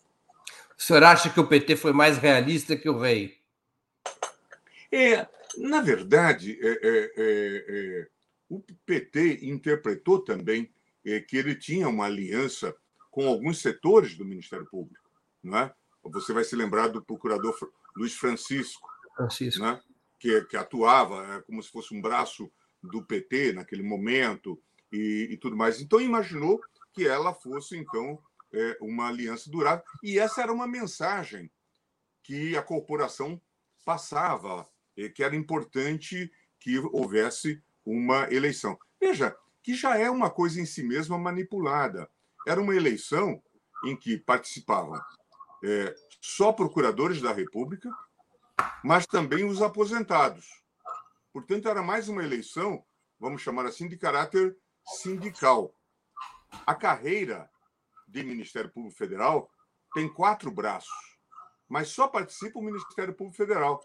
[0.78, 3.38] O senhor acha que o PT foi mais realista que o rei?
[4.92, 5.28] É,
[5.58, 8.08] na verdade, é,
[8.50, 10.72] o PT interpretou também
[11.28, 12.76] que ele tinha uma aliança
[13.10, 15.10] com alguns setores do Ministério Público,
[15.44, 15.74] não é?
[16.04, 17.56] Você vai se lembrar do procurador
[17.96, 19.62] Luiz Francisco, Francisco.
[19.62, 19.80] Né?
[20.20, 24.62] Que, que atuava como se fosse um braço do PT naquele momento,
[24.92, 25.82] e, e tudo mais.
[25.82, 26.62] Então, imaginou
[26.94, 28.22] que ela fosse, então,
[28.54, 29.84] é, uma aliança durável.
[30.04, 31.50] E essa era uma mensagem
[32.24, 33.42] que a corporação
[33.86, 34.68] passava,
[35.16, 38.78] que era importante que houvesse uma eleição.
[39.00, 42.10] Veja, que já é uma coisa em si mesma manipulada.
[42.46, 43.42] Era uma eleição
[43.86, 45.02] em que participavam
[45.64, 47.90] é, só procuradores da República,
[48.84, 50.48] mas também os aposentados.
[51.34, 52.84] Portanto, era mais uma eleição,
[53.20, 54.58] vamos chamar assim, de caráter
[55.02, 55.74] sindical.
[56.66, 57.50] A carreira
[58.08, 59.50] de Ministério Público Federal
[59.94, 61.18] tem quatro braços,
[61.68, 63.84] mas só participa o Ministério Público Federal.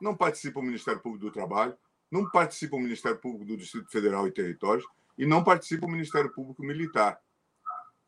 [0.00, 1.78] Não participa o Ministério Público do Trabalho,
[2.10, 6.32] não participa o Ministério Público do Distrito Federal e Territórios e não participa o Ministério
[6.32, 7.20] Público Militar.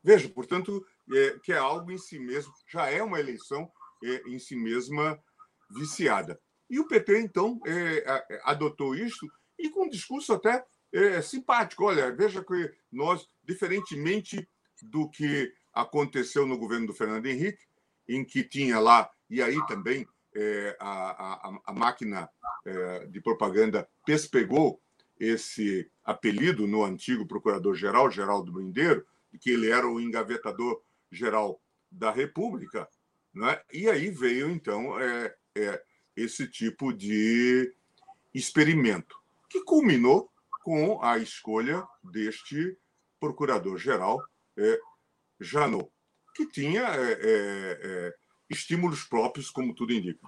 [0.03, 3.71] Veja, portanto, é, que é algo em si mesmo, já é uma eleição
[4.03, 5.19] é, em si mesma
[5.71, 6.40] viciada.
[6.69, 9.28] E o PT, então, é, adotou isso
[9.59, 11.85] e com um discurso até é, simpático.
[11.85, 14.49] Olha, veja que nós, diferentemente
[14.83, 17.64] do que aconteceu no governo do Fernando Henrique,
[18.09, 22.28] em que tinha lá, e aí também é, a, a, a, máquina
[22.64, 24.81] é, de propaganda pespegou
[25.18, 29.07] esse apelido no antigo procurador-geral, Geraldo Brindeiro,
[29.41, 30.01] que ele era o
[31.15, 31.61] engavetador-geral
[31.91, 32.89] da República,
[33.33, 33.61] né?
[33.73, 35.83] e aí veio, então, é, é,
[36.17, 37.73] esse tipo de
[38.35, 39.17] experimento,
[39.49, 40.31] que culminou
[40.65, 42.77] com a escolha deste
[43.21, 44.21] procurador-geral
[44.59, 44.79] é,
[45.41, 45.89] Janot,
[46.35, 48.15] que tinha é, é, é
[48.51, 50.27] estímulos próprios, como tudo indica.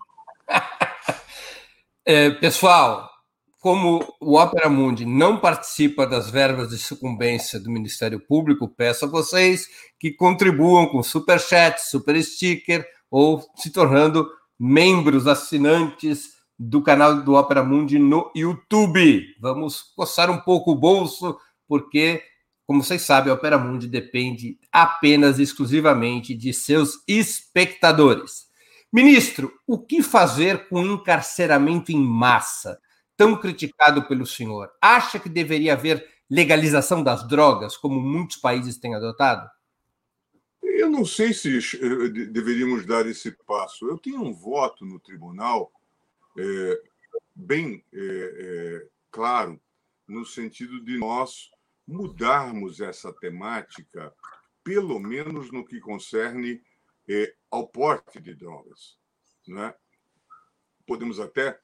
[2.08, 3.10] É, pessoal,
[3.66, 9.08] como o Opera Mundi não participa das verbas de sucumbência do Ministério Público, peço a
[9.08, 9.66] vocês
[9.98, 14.24] que contribuam com super chat, super sticker ou se tornando
[14.56, 19.24] membros assinantes do canal do Opera Mundi no YouTube.
[19.40, 21.36] Vamos coçar um pouco o bolso,
[21.66, 22.22] porque,
[22.68, 28.46] como vocês sabem, a Opera Mundi depende apenas exclusivamente de seus espectadores.
[28.92, 32.78] Ministro, o que fazer com encarceramento em massa,
[33.16, 34.70] tão criticado pelo senhor?
[34.80, 39.48] Acha que deveria haver legalização das drogas, como muitos países têm adotado?
[40.62, 43.88] Eu não sei se eh, deveríamos dar esse passo.
[43.88, 45.72] Eu tenho um voto no tribunal
[46.38, 46.82] é,
[47.34, 49.60] bem é, é, claro,
[50.06, 51.50] no sentido de nós
[51.86, 54.12] mudarmos essa temática,
[54.62, 56.60] pelo menos no que concerne
[57.50, 58.98] ao porte de drogas.
[59.46, 59.72] Né?
[60.84, 61.60] Podemos até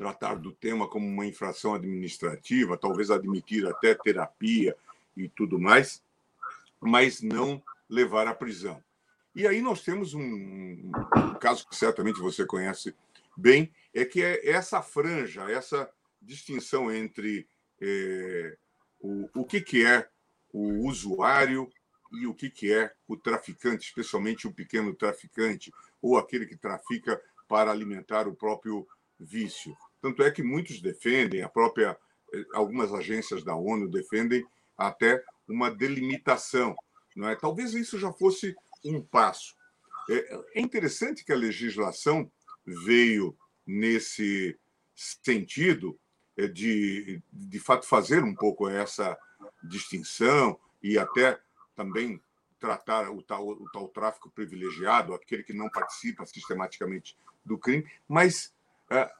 [0.00, 4.74] tratar do tema como uma infração administrativa, talvez admitir até terapia
[5.14, 6.02] e tudo mais,
[6.80, 8.82] mas não levar à prisão.
[9.34, 12.94] E aí nós temos um, um caso que certamente você conhece
[13.36, 15.86] bem, é que é essa franja, essa
[16.22, 17.46] distinção entre
[17.78, 18.56] é,
[19.00, 20.08] o, o que, que é
[20.50, 21.70] o usuário
[22.10, 25.70] e o que, que é o traficante, especialmente o pequeno traficante,
[26.00, 28.88] ou aquele que trafica para alimentar o próprio
[29.18, 29.76] vício.
[30.00, 31.96] Tanto é que muitos defendem, a própria
[32.32, 34.46] eh, algumas agências da ONU defendem
[34.76, 36.74] até uma delimitação.
[37.14, 37.36] Não é?
[37.36, 39.54] Talvez isso já fosse um passo.
[40.08, 42.30] É, é interessante que a legislação
[42.64, 43.36] veio
[43.66, 44.58] nesse
[44.94, 45.98] sentido
[46.36, 49.18] é, de, de fato, fazer um pouco essa
[49.62, 51.38] distinção e até
[51.74, 52.22] também
[52.58, 58.54] tratar o tal, o tal tráfico privilegiado, aquele que não participa sistematicamente do crime, mas
[58.90, 59.10] é,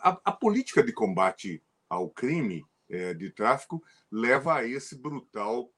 [0.00, 5.70] a, a, política de combate ao crime é, de tráfico leva a esse brutal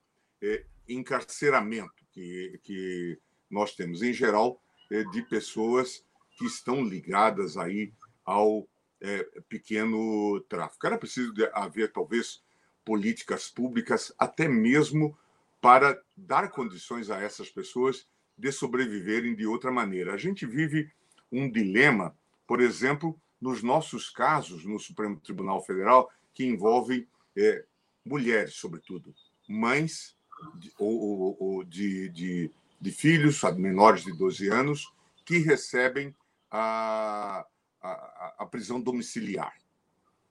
[0.42, 3.18] é, encarceramento que, que
[3.50, 4.60] nós temos, em geral,
[4.90, 6.04] é, de pessoas
[6.36, 7.92] que estão ligadas aí
[8.24, 8.68] ao
[9.00, 10.86] é, pequeno tráfico.
[10.86, 12.42] Era preciso haver, talvez,
[12.84, 15.16] políticas públicas, até mesmo
[15.60, 18.06] para dar condições a essas pessoas
[18.36, 20.12] de sobreviverem de outra maneira.
[20.12, 20.90] A gente vive
[21.32, 22.16] um dilema,
[22.46, 27.06] por exemplo, nos nossos casos no Supremo Tribunal Federal, que envolvem
[27.36, 27.64] é,
[28.04, 29.14] mulheres, sobretudo,
[29.48, 30.16] mães
[30.56, 34.92] de, ou, ou, de, de, de, filhos menores de 12 anos
[35.24, 36.14] que recebem
[36.50, 37.46] a,
[37.82, 39.54] a, a prisão domiciliar.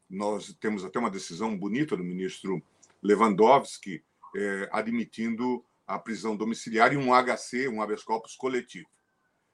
[0.09, 2.61] Nós temos até uma decisão bonita do ministro
[3.01, 4.03] Lewandowski
[4.35, 8.87] é, admitindo a prisão domiciliar e um HC, um habeas corpus coletivo.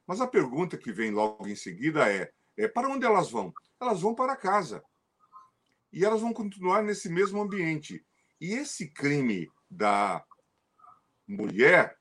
[0.07, 2.31] Mas a pergunta que vem logo em seguida é,
[2.67, 3.53] para onde elas vão?
[3.79, 4.83] Elas vão para casa.
[5.91, 8.05] E elas vão continuar nesse mesmo ambiente.
[8.39, 10.23] E esse crime da
[11.27, 11.97] mulher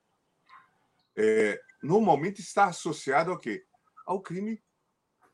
[1.17, 3.65] é, normalmente está associado ao quê?
[4.07, 4.63] Ao crime,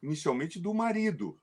[0.03, 1.39] inicialmente, do marido.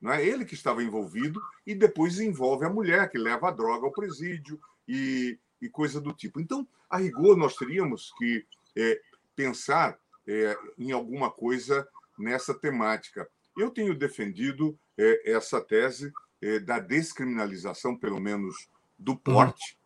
[0.00, 3.86] Não é ele que estava envolvido e depois envolve a mulher, que leva a droga
[3.86, 6.40] ao presídio e, e coisa do tipo.
[6.40, 9.00] Então, a rigor, nós teríamos que é,
[9.34, 11.88] pensar é, em alguma coisa
[12.18, 13.28] nessa temática.
[13.56, 16.12] Eu tenho defendido é, essa tese
[16.42, 18.54] é, da descriminalização, pelo menos
[18.98, 19.18] do uhum.
[19.18, 19.78] porte,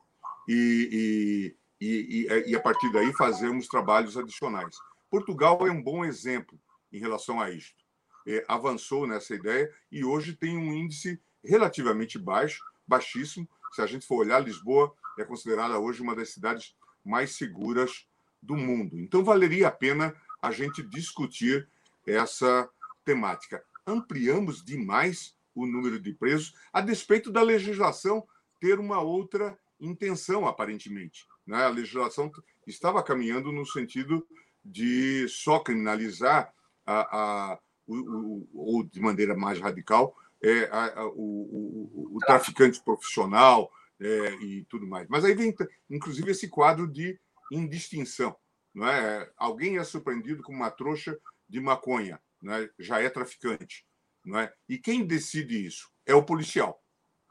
[0.48, 4.76] e, e, e, e, a partir daí fazermos trabalhos adicionais.
[5.10, 6.58] Portugal é um bom exemplo
[6.92, 7.84] em relação a isto.
[8.26, 13.48] É, avançou nessa ideia e hoje tem um índice relativamente baixo, baixíssimo.
[13.72, 16.74] Se a gente for olhar, Lisboa é considerada hoje uma das cidades
[17.04, 18.06] mais seguras
[18.42, 18.98] do mundo.
[18.98, 21.68] Então, valeria a pena a gente discutir
[22.06, 22.68] essa
[23.04, 23.62] temática.
[23.86, 28.26] Ampliamos demais o número de presos, a despeito da legislação
[28.60, 31.26] ter uma outra intenção, aparentemente.
[31.46, 31.64] Né?
[31.64, 32.30] A legislação
[32.66, 34.26] estava caminhando no sentido
[34.64, 36.52] de só criminalizar
[36.86, 43.70] a, a, o, o, ou de maneira mais radical é, a, o, o, traficante profissional
[44.00, 45.06] é, e tudo mais.
[45.08, 45.54] Mas aí vem,
[45.88, 47.18] inclusive, esse quadro de
[47.52, 48.34] indistinção.
[48.74, 49.30] Não é?
[49.36, 51.18] Alguém é surpreendido com uma trouxa
[51.50, 53.84] de maconha, né, já é traficante.
[54.24, 54.52] Não é?
[54.68, 55.90] E quem decide isso?
[56.06, 56.82] É o policial.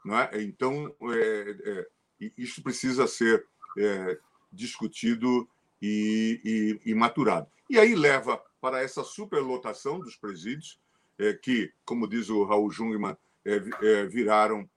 [0.04, 0.42] Não é?
[0.42, 3.46] Então, é, é, isso precisa ser
[3.78, 4.18] é,
[4.52, 5.48] discutido
[5.80, 6.40] e,
[6.84, 7.50] e, e, maturado.
[7.68, 10.78] E aí leva para essa superlotação dos presídios,
[11.18, 14.68] é, que, como diz o Raul Jungmann, é, é, viraram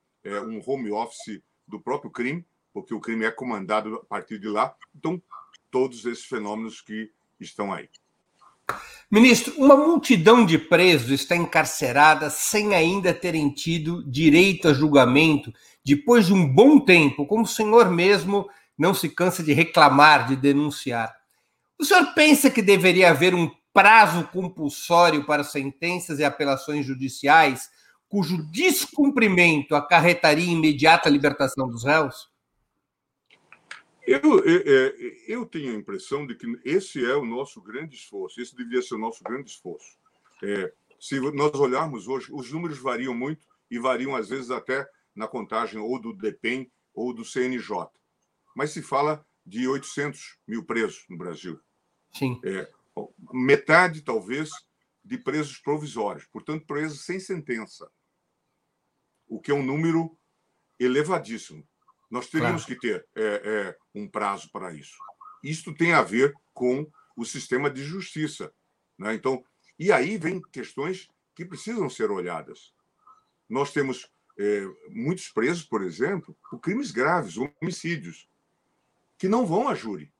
[0.46, 4.74] um home office do próprio crime, porque o crime é comandado a partir de lá.
[4.94, 5.22] Então,
[5.70, 7.90] todos esses fenômenos que estão aí.
[9.10, 15.52] Ministro, uma multidão de presos está encarcerada sem ainda terem tido direito a julgamento
[15.84, 20.34] depois de um bom tempo, como o senhor mesmo não se cansa de reclamar, de
[20.34, 21.14] denunciar.
[21.78, 27.68] O senhor pensa que deveria haver um prazo compulsório para sentenças e apelações judiciais,
[28.08, 32.33] cujo descumprimento acarretaria imediata libertação dos réus?
[34.06, 34.96] Eu, eu,
[35.26, 38.96] eu, tenho a impressão de que esse é o nosso grande esforço, esse devia ser
[38.96, 39.98] o nosso grande esforço.
[40.42, 45.26] É, se nós olharmos hoje, os números variam muito e variam às vezes até na
[45.26, 47.88] contagem ou do DEPEN ou do CNJ.
[48.54, 51.58] Mas se fala de 800 mil presos no Brasil.
[52.12, 52.40] Sim.
[52.44, 52.70] É,
[53.32, 54.50] metade, talvez,
[55.04, 57.90] de presos provisórios, portanto, presos sem sentença,
[59.26, 60.16] o que é um número
[60.78, 61.66] elevadíssimo.
[62.10, 62.80] Nós teríamos claro.
[62.80, 64.96] que ter é, é, um prazo para isso.
[65.42, 68.52] Isto tem a ver com o sistema de justiça.
[68.98, 69.14] Né?
[69.14, 69.44] Então,
[69.78, 72.72] e aí vem questões que precisam ser olhadas.
[73.48, 78.28] Nós temos é, muitos presos, por exemplo, por crimes graves, homicídios,
[79.18, 80.12] que não vão a júri.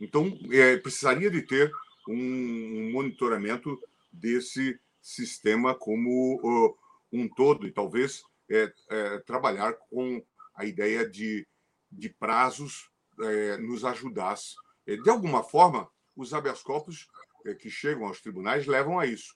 [0.00, 1.72] Então, é, precisaria de ter
[2.08, 6.76] um, um, monitoramento desse sistema como uh,
[7.12, 10.22] um todo, e talvez é, é, trabalhar com
[10.54, 11.46] a ideia de,
[11.90, 12.90] de prazos
[13.20, 14.54] é, nos ajudasse.
[14.86, 17.08] É, de alguma forma, os habeas corpus
[17.46, 19.34] é, que chegam aos tribunais levam a isso,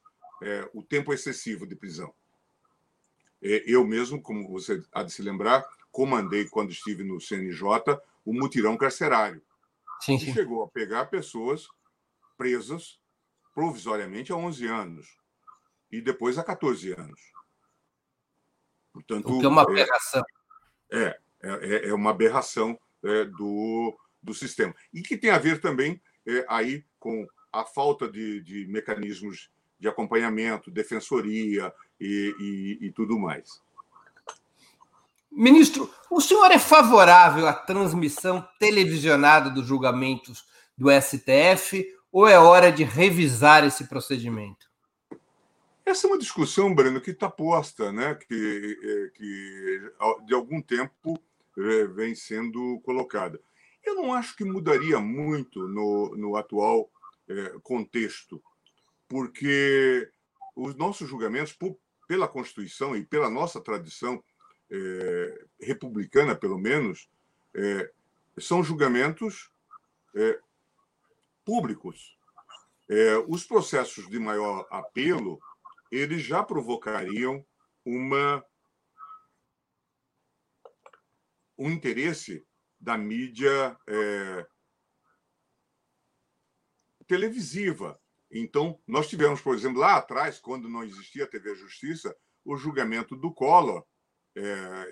[0.75, 2.13] o tempo excessivo de prisão.
[3.41, 7.65] eu mesmo, como você há de se lembrar, comandei, quando estive no CNJ,
[8.23, 9.43] o mutirão carcerário.
[10.03, 10.35] Sim, sim.
[10.35, 11.67] chegou a pegar pessoas
[12.37, 13.01] presas
[13.55, 15.17] provisoriamente há 11 anos
[15.91, 17.36] e depois há 14 anos.
[18.97, 20.23] Portanto, o que é uma é, aberração.
[20.91, 24.75] É, é, é uma aberração é, do, do sistema.
[24.93, 29.87] E que tem a ver também é, aí com a falta de, de mecanismos de
[29.87, 32.35] acompanhamento, defensoria e,
[32.81, 33.61] e, e tudo mais.
[35.31, 42.73] Ministro, o senhor é favorável à transmissão televisionada dos julgamentos do STF ou é hora
[42.73, 44.66] de revisar esse procedimento?
[45.87, 48.17] Essa é uma discussão, Breno, que está posta, né?
[48.17, 49.93] que, é, que
[50.27, 51.17] de algum tempo
[51.57, 53.41] é, vem sendo colocada.
[53.85, 56.91] Eu não acho que mudaria muito no, no atual
[57.29, 58.43] é, contexto,
[59.07, 60.11] porque
[60.57, 61.79] os nossos julgamentos, por,
[62.09, 64.23] pela Constituição e pela nossa tradição
[65.61, 67.09] republicana, pelo menos,
[68.37, 69.53] são julgamentos
[71.45, 72.19] públicos.
[73.29, 75.41] os processos de maior apelo
[75.91, 77.45] eles já provocariam
[77.85, 78.45] uma
[81.59, 82.47] um interesse
[82.79, 84.47] da mídia é,
[87.07, 87.99] televisiva.
[88.31, 92.15] Então, nós tivemos, por exemplo, lá atrás, quando não existia a TV Justiça,
[92.45, 93.85] o julgamento do Collor,
[94.35, 94.43] é,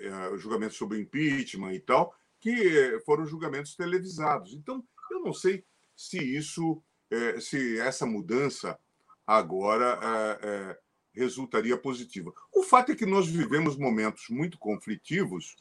[0.07, 4.53] é, o julgamento sobre impeachment e tal, que foram julgamentos televisados.
[4.53, 5.63] Então, eu não sei
[5.95, 8.77] se isso, é, se essa mudança
[9.25, 10.79] agora é, é,
[11.15, 12.33] resultaria positiva.
[12.53, 15.55] O fato é que nós vivemos momentos muito conflitivos,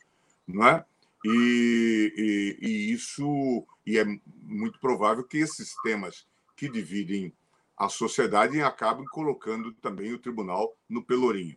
[0.47, 0.85] não é?
[1.25, 2.13] E,
[2.61, 4.05] e, e, isso e é
[4.43, 6.27] muito provável que esses temas
[6.57, 7.33] que dividem
[7.77, 11.57] a sociedade acabem colocando também o tribunal no pelourinho.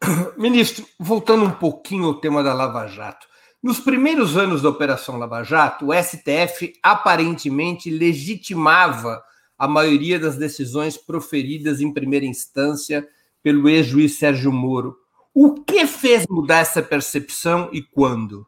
[0.36, 3.26] Ministro, voltando um pouquinho ao tema da Lava Jato.
[3.62, 9.22] Nos primeiros anos da Operação Lava Jato, o STF aparentemente legitimava
[9.60, 13.06] a maioria das decisões proferidas em primeira instância
[13.42, 14.98] pelo ex-juiz Sérgio Moro.
[15.34, 18.46] O que fez mudar essa percepção e quando?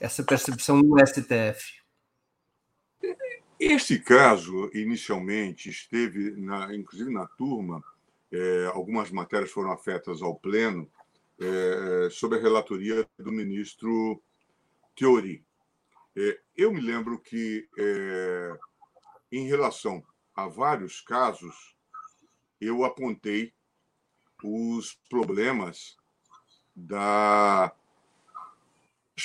[0.00, 1.80] Essa percepção no STF.
[3.60, 7.80] Este caso, inicialmente, esteve, na, inclusive na turma,
[8.32, 10.90] é, algumas matérias foram afetas ao Pleno,
[11.40, 14.20] é, sob a relatoria do ministro
[14.96, 15.44] Teori.
[16.16, 17.68] É, eu me lembro que
[19.30, 20.04] em relação
[20.34, 21.76] a vários casos,
[22.60, 23.52] eu apontei
[24.42, 25.96] os problemas
[26.74, 27.72] das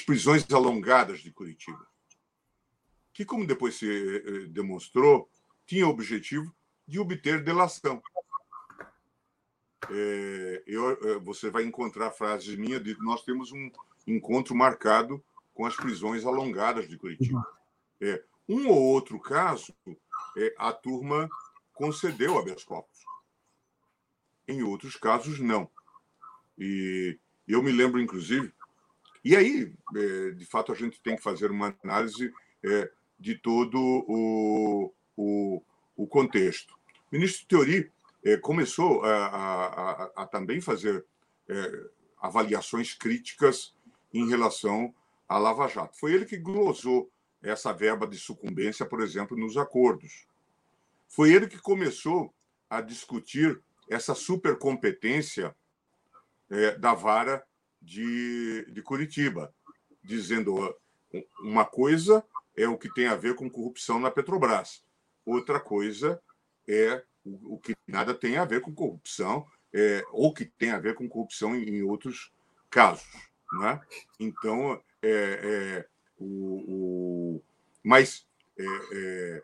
[0.06, 1.86] prisões alongadas de Curitiba,
[3.14, 5.30] que, como depois se eh, demonstrou,
[5.66, 6.56] tinha o objetivo
[6.88, 8.02] de obter delação.
[9.90, 13.70] É, eu, eh, você vai encontrar frases minhas de nós temos um
[14.08, 15.24] encontro marcado
[15.54, 17.46] com as prisões alongadas de Curitiba.
[18.00, 19.74] É, um ou outro caso,
[20.38, 21.30] é, a turma
[21.74, 23.00] concedeu habeas corpus.
[24.48, 25.70] Em outros casos, não.
[26.58, 28.54] E eu me lembro, inclusive,
[29.24, 32.34] e aí, é, de fato, a gente tem que fazer uma análise
[32.64, 35.64] é, de todo o, o,
[35.96, 36.74] o, contexto.
[37.12, 37.92] O ministro Teori
[38.26, 41.06] é, começou a, a, a, a, também fazer
[41.48, 41.86] é,
[42.20, 43.76] avaliações críticas
[44.14, 44.94] em relação
[45.30, 45.98] à Lava Jato.
[46.00, 47.12] Foi ele que glosou
[47.42, 50.28] essa verba de sucumbência, por exemplo, nos acordos.
[51.08, 52.34] Foi ele que começou
[52.70, 55.56] a discutir essa supercompetência
[56.50, 57.44] é, da vara
[57.82, 59.54] de, de Curitiba,
[60.04, 60.76] dizendo
[61.40, 62.24] uma coisa
[62.56, 64.84] é o que tem a ver com corrupção na Petrobras,
[65.26, 66.22] outra coisa
[66.68, 70.80] é o, o que nada tem a ver com corrupção, é, ou que tem a
[70.80, 72.32] ver com corrupção em, em outros
[72.70, 73.08] casos.
[73.54, 73.82] Né?
[74.20, 75.10] Então, é,
[75.84, 75.88] é
[76.24, 77.44] o, o,
[77.84, 78.26] mas
[78.58, 79.42] é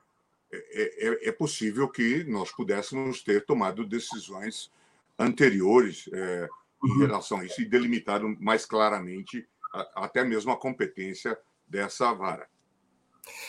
[0.52, 4.72] é, é, é, é, possível que nós pudéssemos ter tomado decisões
[5.20, 6.48] anteriores é,
[6.86, 7.00] em uhum.
[7.00, 12.48] relação a isso e delimitado mais claramente a, até mesmo a competência dessa vara.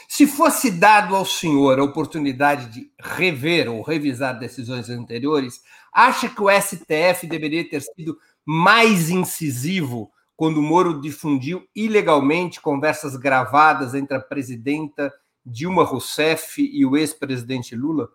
[0.08, 5.62] Se fosse dado ao senhor a oportunidade de rever ou revisar decisões anteriores,
[5.92, 13.16] acha que o STF deveria ter sido mais incisivo quando o Moro difundiu ilegalmente conversas
[13.16, 15.12] gravadas entre a presidenta
[15.44, 18.08] Dilma Rousseff e o ex-presidente Lula?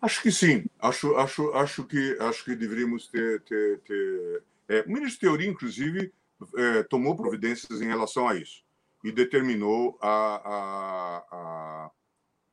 [0.00, 0.64] Acho que sim.
[0.78, 3.42] Acho, acho, acho, que, acho que deveríamos ter.
[3.42, 4.42] ter, ter...
[4.66, 6.10] É, o ministro Teori, inclusive,
[6.56, 8.64] é, tomou providências em relação a isso
[9.04, 11.90] e determinou a, a,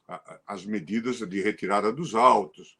[0.09, 2.77] a, as medidas de retirada dos autos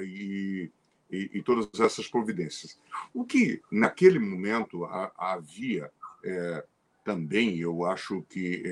[0.00, 0.72] e
[1.10, 2.78] e, e, todas essas providências.
[3.14, 5.90] O que, naquele momento, a, havia
[6.24, 6.64] é,
[7.04, 8.62] também, eu acho que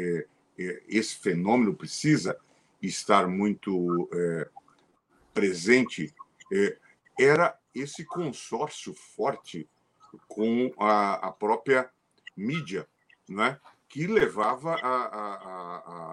[0.59, 2.39] é, é, esse fenômeno precisa
[2.83, 4.49] estar muito é,
[5.33, 6.15] presente,
[6.53, 6.77] é,
[7.19, 9.69] era esse consórcio forte
[10.29, 11.91] com a, a própria
[12.37, 12.87] mídia,
[13.29, 13.59] né,
[13.89, 15.37] que levava a, a,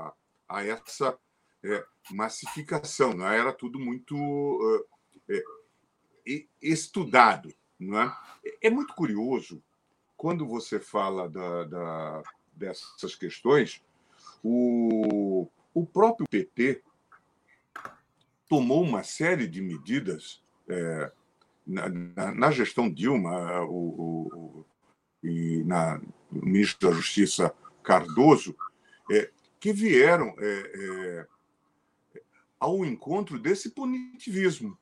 [0.08, 0.14] a,
[0.48, 1.18] a essa
[1.64, 3.14] é, massificação.
[3.14, 3.38] Né?
[3.38, 4.16] Era tudo muito
[6.62, 7.54] estudado.
[7.80, 8.16] Não é?
[8.62, 9.62] é muito curioso
[10.16, 13.84] quando você fala da, da, dessas questões,
[14.44, 16.82] o, o próprio PT
[18.48, 21.12] tomou uma série de medidas é,
[21.66, 24.66] na, na, na, gestão Dilma o, o,
[25.24, 26.00] e na
[26.32, 27.54] o ministro da Justiça
[27.84, 28.56] Cardoso,
[29.12, 31.28] é, que vieram é, é
[32.60, 34.78] ao encontro desse punitivismo.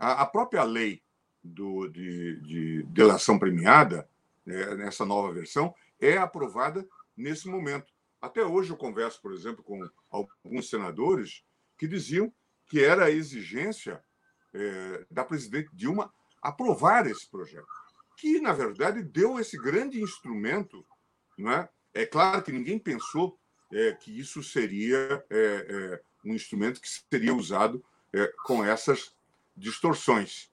[0.00, 1.02] A, própria lei
[1.44, 4.08] do, de, de delação premiada,
[4.46, 7.92] né, nessa nova versão, é aprovada nesse momento.
[8.20, 11.44] Até hoje eu converso, por exemplo, com alguns senadores
[11.76, 12.32] que diziam
[12.66, 14.02] que era a exigência
[14.54, 16.10] é, da presidente Dilma
[16.42, 17.66] aprovar esse projeto,
[18.16, 20.86] que, na verdade, deu esse grande instrumento.
[21.36, 21.68] Não é?
[21.92, 23.38] é claro que ninguém pensou
[23.70, 27.84] é, que isso seria é, é um instrumento que seria usado
[28.14, 29.14] é, com essas
[29.60, 30.50] distorções.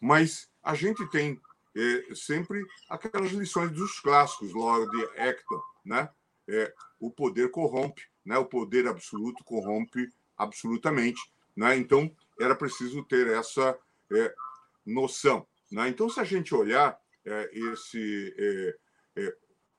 [0.00, 1.40] Mas a gente tem
[1.76, 6.08] é, sempre aquelas lições dos clássicos, Lord Acton, né?
[6.48, 8.36] É, o poder corrompe, né?
[8.38, 11.20] O poder absoluto corrompe absolutamente,
[11.54, 11.76] né?
[11.76, 12.10] Então
[12.40, 13.78] era preciso ter essa
[14.12, 14.34] é,
[14.84, 15.88] noção, né?
[15.88, 19.36] Então se a gente olhar é, esse é, é,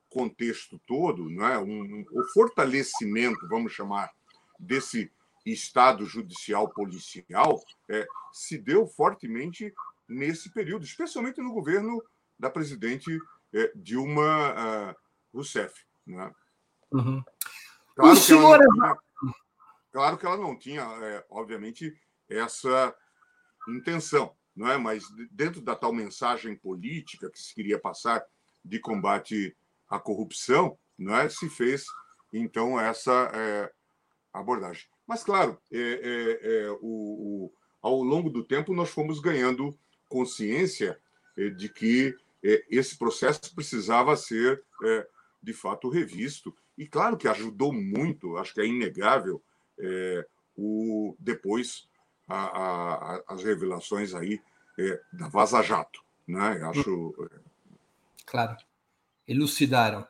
[0.08, 1.58] contexto todo, né?
[1.58, 4.10] Um, o fortalecimento, vamos chamar
[4.58, 5.10] desse
[5.44, 9.72] Estado judicial policial é, se deu fortemente
[10.08, 12.02] nesse período, especialmente no governo
[12.38, 13.18] da presidente
[13.52, 14.96] é, Dilma uh,
[15.32, 15.84] Rousseff.
[16.06, 16.32] Né?
[16.90, 17.22] Uhum.
[17.94, 18.58] Claro, que senhor...
[18.58, 18.98] tinha,
[19.92, 21.96] claro, que ela não tinha, é, obviamente,
[22.28, 22.94] essa
[23.68, 24.76] intenção, não é?
[24.76, 28.24] mas dentro da tal mensagem política que se queria passar
[28.64, 29.56] de combate
[29.88, 31.28] à corrupção, não é?
[31.28, 31.84] se fez,
[32.32, 33.72] então, essa é,
[34.32, 34.84] abordagem.
[35.06, 37.52] Mas, claro, é, é, é, o, o,
[37.82, 39.76] ao longo do tempo, nós fomos ganhando
[40.08, 40.98] consciência
[41.36, 45.06] é, de que é, esse processo precisava ser, é,
[45.42, 46.54] de fato, revisto.
[46.76, 49.42] E, claro, que ajudou muito, acho que é inegável,
[50.56, 51.88] o, depois
[52.28, 54.40] a, a, as revelações aí
[55.12, 56.00] da Vaza Jato.
[56.26, 56.60] Né?
[56.64, 57.14] Acho.
[58.24, 58.56] Claro.
[59.26, 60.06] Elucidaram.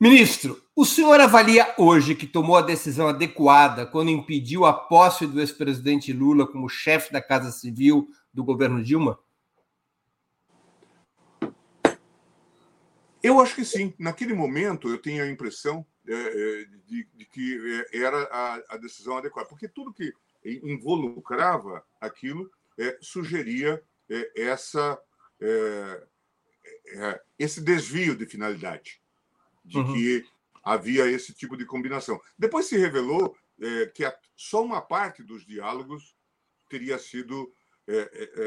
[0.00, 5.40] Ministro, o senhor avalia hoje que tomou a decisão adequada quando impediu a posse do
[5.40, 9.18] ex-presidente Lula como chefe da Casa Civil do governo Dilma?
[13.20, 13.92] Eu acho que sim.
[13.98, 18.76] Naquele momento, eu tenho a impressão é, é de, de, que é, era a, a,
[18.76, 24.96] decisão adequada, porque tudo que involucrava aquilo é, sugeria é, essa,
[25.40, 26.06] é,
[27.36, 29.00] esse desvio de finalidade
[29.68, 29.92] de uhum.
[29.92, 30.26] que
[30.64, 32.20] havia esse tipo de combinação.
[32.38, 36.16] Depois se revelou é, que a, só uma parte dos diálogos
[36.68, 37.52] teria sido
[37.86, 38.46] é, é,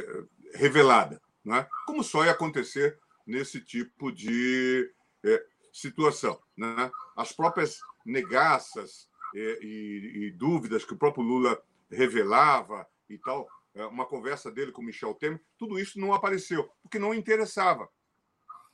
[0.54, 1.68] é revelada, não é?
[1.86, 4.94] como só ia acontecer nesse tipo de
[5.24, 6.40] é, situação.
[6.56, 6.92] Né?
[7.16, 14.06] As próprias negaças e, e, dúvidas que o próprio Lula revelava e tal, é, uma
[14.06, 17.90] conversa dele com Michel Temer, tudo isso não apareceu, porque não interessava.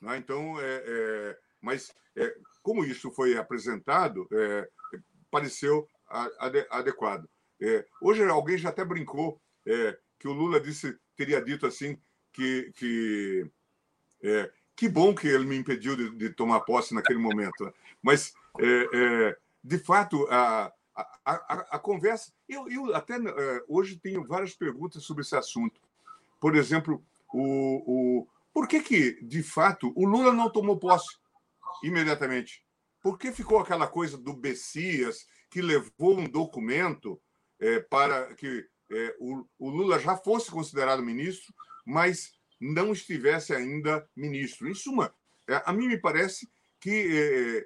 [0.01, 0.17] Né?
[0.17, 4.69] Então, é, é, mas é, como isso foi apresentado, é,
[5.29, 5.87] pareceu
[6.69, 7.27] adequado.
[7.61, 9.41] É, hoje alguém já até brincou
[10.17, 11.99] que o Lula disse, teria dito assim
[12.31, 13.51] que, que
[14.77, 17.65] que bom que ele me impediu de, de tomar posse naquele momento.
[17.65, 17.73] Né?
[18.01, 22.31] Mas, é, é, de fato, a, a, a, a conversa.
[22.47, 25.81] Eu, eu até é, hoje tenho várias perguntas sobre esse assunto.
[26.39, 27.03] Por exemplo,
[27.33, 27.41] o,
[28.21, 31.17] o, por que, que, de fato, o Lula não tomou posse
[31.84, 32.63] imediatamente?
[33.01, 37.21] Por que ficou aquela coisa do Bessias, que levou um documento
[37.59, 41.53] é, para que é, o, o Lula já fosse considerado ministro,
[41.86, 44.67] mas não estivesse ainda ministro.
[44.67, 45.13] Em suma,
[45.47, 46.47] é, a mim me parece
[46.82, 47.65] que é, é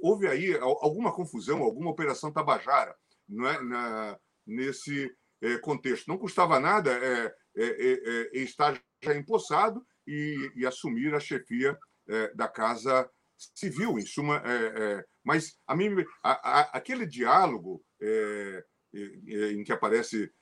[0.00, 2.94] houve aí alguma confusão, alguma operação tabajara
[3.28, 3.62] não é?
[3.62, 5.12] Na, nesse
[5.42, 6.08] é, contexto.
[6.08, 11.76] Não custava nada é, é, estar já empossado e, e, assumir a chefia
[12.36, 14.42] da Casa Civil, em suma.
[15.24, 17.84] mas a mim, a, a, aquele diálogo
[18.92, 20.32] em que aparece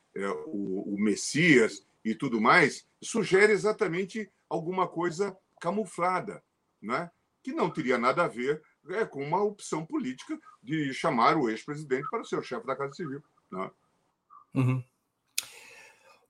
[0.47, 6.43] o, o Messias e tudo mais, sugere exatamente alguma coisa camuflada,
[6.81, 7.11] né?
[7.43, 12.09] que não teria nada a ver é, com uma opção política de chamar o ex-presidente
[12.11, 13.23] para ser o chefe da Casa Civil.
[13.51, 13.71] Né?
[14.55, 14.85] Uhum.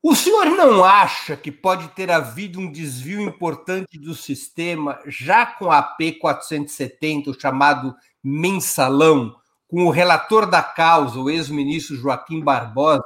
[0.06, 5.70] O senhor não acha que pode ter havido um desvio importante do sistema já com
[5.70, 9.34] a AP 470, o chamado mensalão,
[9.66, 13.02] com o relator da causa, o ex-ministro Joaquim Barbosa,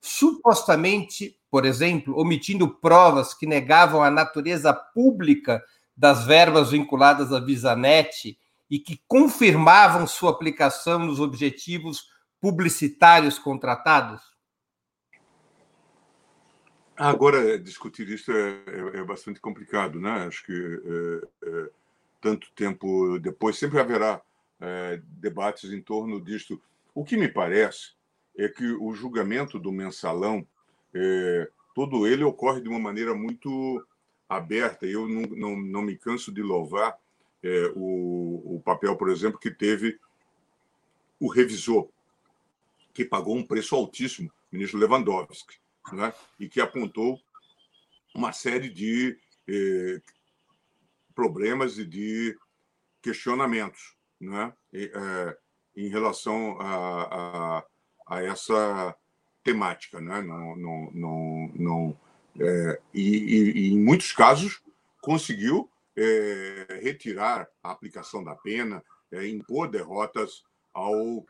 [0.00, 5.62] supostamente por exemplo, omitindo provas que negavam a natureza pública
[5.96, 8.36] das verbas vinculadas à Visanet
[8.68, 12.06] e que confirmavam sua aplicação nos objetivos
[12.40, 14.29] publicitários contratados?
[17.02, 20.26] Agora, discutir isso é, é, é bastante complicado, né?
[20.26, 21.70] Acho que é, é
[22.20, 24.20] tanto tempo depois sempre haverá
[24.60, 26.60] é, debates em torno disto.
[26.94, 27.92] O que me parece
[28.36, 30.46] é que o julgamento do mensalão
[30.92, 33.82] é, todo ele ocorre de uma maneira muito
[34.28, 34.84] aberta.
[34.84, 36.98] Eu não, não, não me canso de louvar
[37.74, 39.98] o, o papel, por exemplo, que teve
[41.18, 41.88] o revisor,
[42.92, 45.58] que pagou um preço altíssimo, o ministro Lewandowski,
[45.92, 46.12] né?
[46.38, 47.20] e que apontou
[48.14, 49.18] uma série de
[49.48, 50.00] eh,
[51.14, 52.36] problemas e de
[53.02, 54.52] questionamentos né?
[54.72, 55.38] E, eh,
[55.76, 57.64] em relação a, a,
[58.06, 58.94] a essa
[59.42, 60.20] temática, né?
[60.20, 61.98] não, não, não, não
[62.38, 64.62] é, e, e, e, em muitos casos
[65.00, 71.24] conseguiu é, retirar a aplicação da pena, é, impor derrotas ao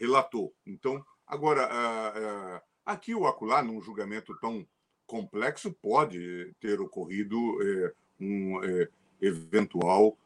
[0.00, 0.50] relator.
[0.66, 4.66] Então, agora, aqui ou acolá, num julgamento tão
[5.06, 8.88] complexo, pode ter ocorrido é, um é,
[9.20, 10.16] eventual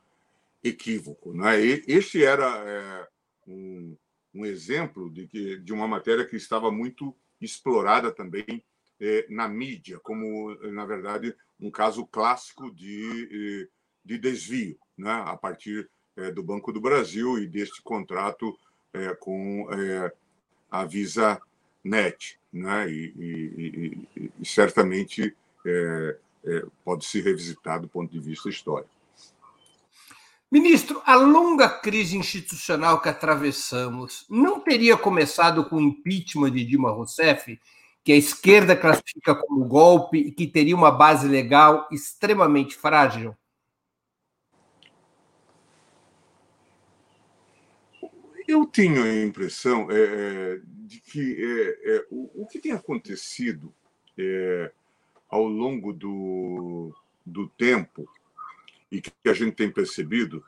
[0.63, 1.33] equívoco.
[1.33, 1.61] Né?
[1.87, 3.09] Este era é,
[3.47, 3.97] um
[4.37, 8.63] um exemplo de, que, de uma matéria que estava muito explorada também
[9.01, 13.69] eh, na mídia, como, na verdade, um caso clássico de, eh,
[14.05, 18.57] de desvio, né, a partir eh, do Banco do Brasil e deste contrato
[19.21, 19.69] com
[20.71, 21.39] a Visa
[21.89, 22.39] Net.
[22.53, 25.37] Né, e, e, e, e certamente
[26.85, 28.91] pode se revisitar do ponto de vista histórico.
[30.51, 36.93] Ministro, a longa crise institucional que atravessamos não teria começado com o impeachment de Dilma
[36.93, 37.61] Rousseff,
[38.05, 43.37] que a esquerda classifica como golpe e que teria uma base legal extremamente frágil?
[48.47, 53.75] Eu tenho a impressão é, é de que é, é, o, o, que tem acontecido
[54.17, 54.73] é,
[55.29, 58.09] ao longo do, do tempo
[58.91, 60.45] e que a gente tem percebido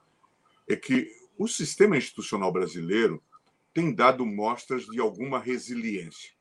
[0.69, 3.21] é que o sistema institucional brasileiro
[3.75, 6.33] tem dado mostras de alguma resiliência.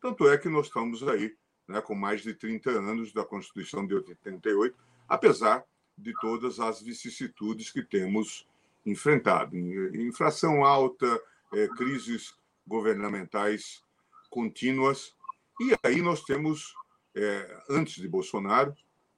[0.00, 1.34] Tanto é que nós estamos aí
[1.66, 4.76] né, com mais de 30 anos da Constituição de 88,
[5.08, 5.64] apesar
[5.96, 8.46] de todas as vicissitudes que temos
[8.84, 9.56] enfrentado.
[9.56, 11.20] Inflação alta,
[11.52, 12.34] é, crises
[12.68, 13.82] governamentais
[14.30, 15.16] contínuas.
[15.60, 16.74] E aí nós temos,
[17.16, 18.76] é, antes de Bolsonaro,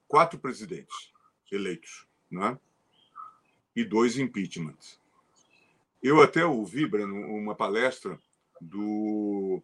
[0.09, 1.13] quatro presidentes
[1.51, 2.59] eleitos né?
[3.75, 4.99] e dois impeachments.
[6.03, 8.19] Eu até ouvi, Breno, uma palestra
[8.61, 9.63] do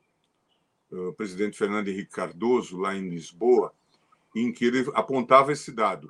[0.90, 3.72] uh, presidente Fernando Henrique Cardoso, lá em Lisboa,
[4.34, 6.08] em que ele apontava esse dado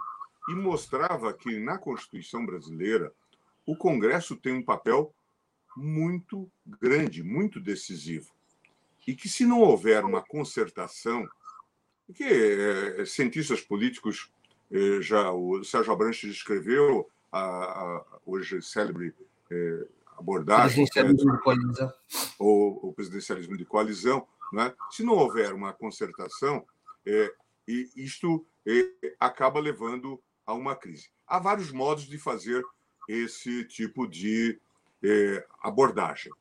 [0.49, 3.12] e mostrava que na Constituição brasileira
[3.64, 5.14] o Congresso tem um papel
[5.77, 8.33] muito grande, muito decisivo.
[9.07, 11.29] E que, se não houver uma concertação,
[12.14, 14.33] que é, cientistas políticos,
[14.70, 19.14] é, já o Sérgio Abranches escreveu a, a hoje célebre
[19.51, 21.93] é, abordagem presidencialismo de coalizão.
[22.39, 24.74] O, o presidencialismo de coalizão, né?
[24.91, 26.66] se não houver uma concertação,
[27.05, 27.33] é,
[27.68, 28.45] e isto
[29.20, 31.11] acaba levando a uma crise.
[31.27, 32.64] Há vários modos de fazer
[33.09, 34.61] esse tipo de
[35.03, 36.32] é, abordagem.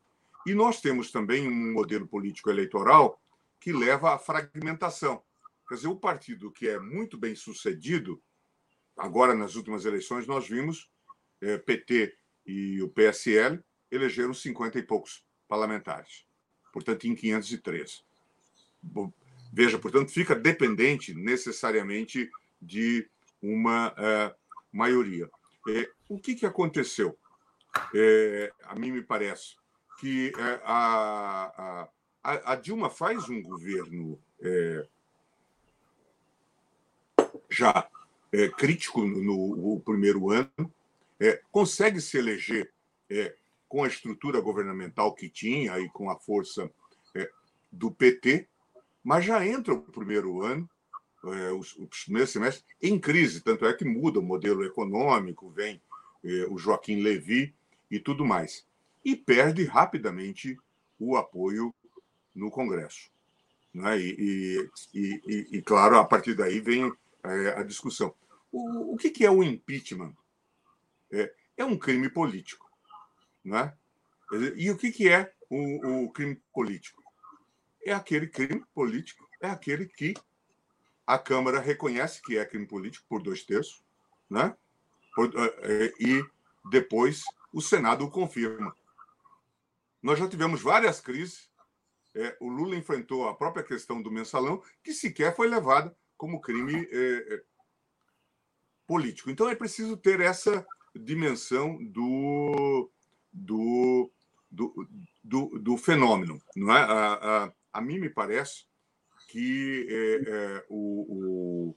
[0.45, 3.19] E nós temos também um modelo político eleitoral
[3.59, 5.23] que leva à fragmentação.
[5.67, 8.21] Quer dizer, o partido que é muito bem sucedido,
[8.95, 10.89] agora nas últimas eleições, nós vimos
[11.41, 13.59] é, PT e o PSL
[13.91, 16.25] elegeram 50 e poucos parlamentares,
[16.71, 18.03] portanto, em 513.
[19.51, 22.29] Veja, portanto, fica dependente necessariamente
[22.61, 23.09] de
[23.41, 24.35] uma uh,
[24.71, 25.29] maioria.
[25.67, 27.17] É, o que, que aconteceu?
[27.93, 29.55] É, a mim me parece
[29.99, 31.87] que é, a,
[32.23, 34.87] a, a, Dilma faz um governo é,
[37.49, 37.87] já
[38.31, 40.73] é, crítico no, no, primeiro ano,
[41.19, 42.71] é, consegue se eleger
[43.09, 43.35] é,
[43.67, 46.69] com a estrutura governamental que tinha e com a força
[47.71, 48.47] do PT,
[49.03, 50.69] mas já entra o primeiro ano
[51.57, 55.81] os, os primeiros semestres em crise, tanto é que muda o modelo econômico, vem
[56.49, 57.53] o Joaquim Levy
[57.95, 58.65] e tudo mais.
[59.03, 60.57] E perde rapidamente
[60.99, 61.73] o apoio
[62.33, 63.09] no Congresso.
[63.73, 63.99] Né?
[63.99, 66.91] E, e, e, e, claro, a partir daí vem
[67.23, 68.13] é, a discussão.
[68.51, 70.13] O, o que, que, é o impeachment?
[71.11, 72.69] É, é um crime político.
[73.43, 73.73] Né?
[74.57, 77.03] E o que, que é o, o crime político?
[77.85, 80.15] É aquele crime político, é aquele que
[81.05, 83.83] a Câmara reconhece que é crime político por dois terços,
[84.27, 84.55] né?
[85.17, 86.25] Eh, eh, e
[86.69, 87.23] depois
[87.55, 88.75] o Senado o confirma.
[90.03, 91.49] Nós já tivemos várias crises.
[92.13, 96.85] É, o Lula enfrentou a própria questão do mensalão, que sequer foi levada como crime
[96.91, 97.43] é,
[98.85, 99.29] político.
[99.29, 102.91] Então é preciso ter essa dimensão do,
[103.31, 104.11] do,
[104.51, 104.87] do,
[105.23, 106.41] do, do fenômeno.
[106.57, 106.81] Não é?
[106.81, 108.65] a, a, a mim me parece
[109.29, 111.75] que é, é, o, o,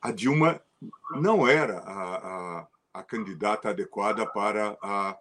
[0.00, 0.62] a Dilma
[1.20, 5.16] não era a, a, a candidata adequada para a,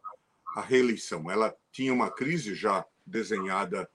[0.55, 1.30] a, reeleição.
[1.32, 3.89] Ela tinha uma crise já desenhada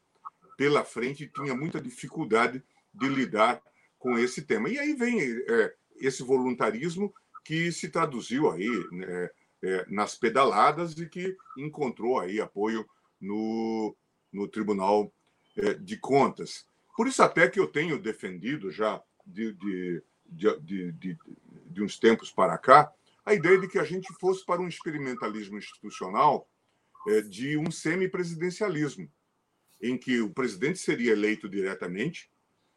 [0.57, 2.63] pela frente e tinha muita dificuldade
[2.93, 3.63] de lidar
[3.99, 4.69] com esse tema.
[4.69, 7.13] E aí vem é, esse voluntarismo
[7.45, 9.31] que se traduziu aí né,
[9.63, 12.89] é, nas pedaladas e que encontrou aí apoio
[13.21, 13.95] no,
[14.33, 15.13] no Tribunal
[15.57, 16.67] é, de contas.
[16.97, 21.19] Por isso, até que eu tenho defendido já de, de, de, de,
[21.67, 22.91] de uns tempos para cá
[23.27, 26.49] a ideia de que a gente fosse para um experimentalismo institucional
[27.09, 29.11] é, de um semipresidencialismo,
[29.83, 32.31] em que o presidente seria eleito diretamente,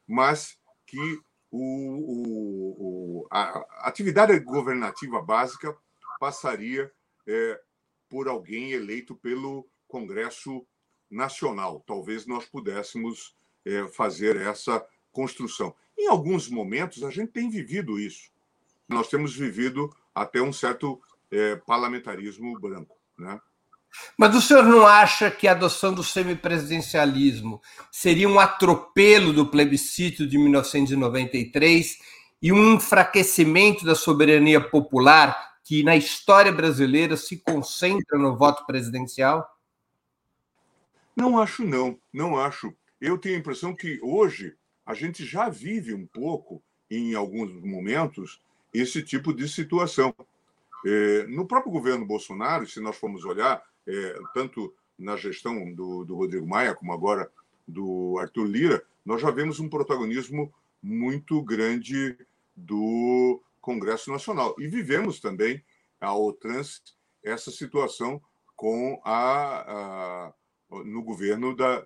[0.07, 1.21] mas que
[1.51, 5.77] o, o, a atividade governativa básica
[6.19, 6.91] passaria
[7.27, 7.61] é,
[8.09, 10.65] por alguém eleito pelo Congresso
[11.09, 11.83] nacional.
[11.85, 13.35] Talvez nós pudéssemos
[13.65, 15.75] é, fazer essa construção.
[15.97, 18.31] Em alguns momentos, a gente tem vivido isso.
[18.87, 21.01] Nós temos vivido até um certo
[21.31, 22.95] é, parlamentarismo branco.
[23.17, 23.39] Né?
[24.17, 30.27] Mas o senhor não acha que a adoção do semipresidencialismo seria um atropelo do plebiscito
[30.27, 31.97] de 1993
[32.41, 39.47] e um enfraquecimento da soberania popular que na história brasileira se concentra no voto presidencial?
[41.15, 41.99] Não acho, não.
[42.13, 42.73] Não acho.
[42.99, 44.55] Eu tenho a impressão que hoje
[44.85, 48.41] a gente já vive um pouco, em alguns momentos,
[48.73, 50.13] esse tipo de situação.
[50.85, 56.15] É, no próprio governo Bolsonaro, se nós formos olhar, é, tanto na gestão do, do
[56.15, 57.29] Rodrigo Maia como agora
[57.67, 62.17] do Arthur Lira, nós já vemos um protagonismo muito grande
[62.55, 64.55] do Congresso Nacional.
[64.59, 65.63] E vivemos também,
[65.99, 66.81] ao trans,
[67.23, 68.21] essa situação
[68.55, 70.33] com a, a
[70.69, 71.85] no governo da,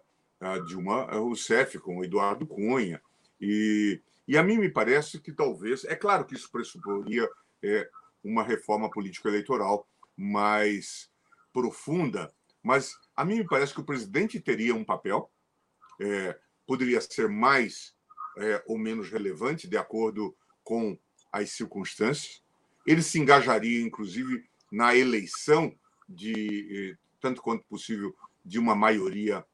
[0.66, 3.02] Dilma Rousseff, com o Eduardo Cunha.
[3.40, 7.30] E, e a mim me parece que talvez, é claro que isso pressuporia
[7.62, 7.90] é,
[8.24, 11.10] uma reforma político-eleitoral mais
[11.52, 15.30] profunda, mas a mim me parece que o presidente teria um papel,
[16.00, 17.96] é, poderia ser mais
[18.38, 20.98] é, ou menos relevante, de acordo com
[21.32, 22.42] as circunstâncias.
[22.86, 25.76] Ele se engajaria, inclusive, na eleição
[26.08, 29.46] de, eh, tanto quanto possível, de uma maioria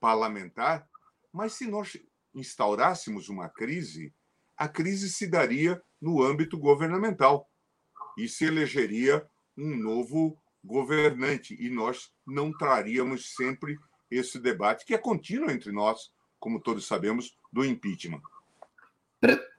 [0.00, 0.88] parlamentar,
[1.32, 1.96] mas se nós
[2.34, 4.12] instaurássemos uma crise,
[4.56, 7.48] a crise se daria no âmbito governamental
[8.18, 9.24] e se elegeria
[9.56, 13.76] um novo governante e nós não traríamos sempre
[14.10, 18.20] esse debate que é contínuo entre nós, como todos sabemos, do impeachment.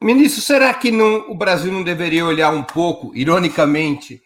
[0.02, 4.22] Ministro, será que não, o Brasil não deveria olhar um pouco, ironicamente,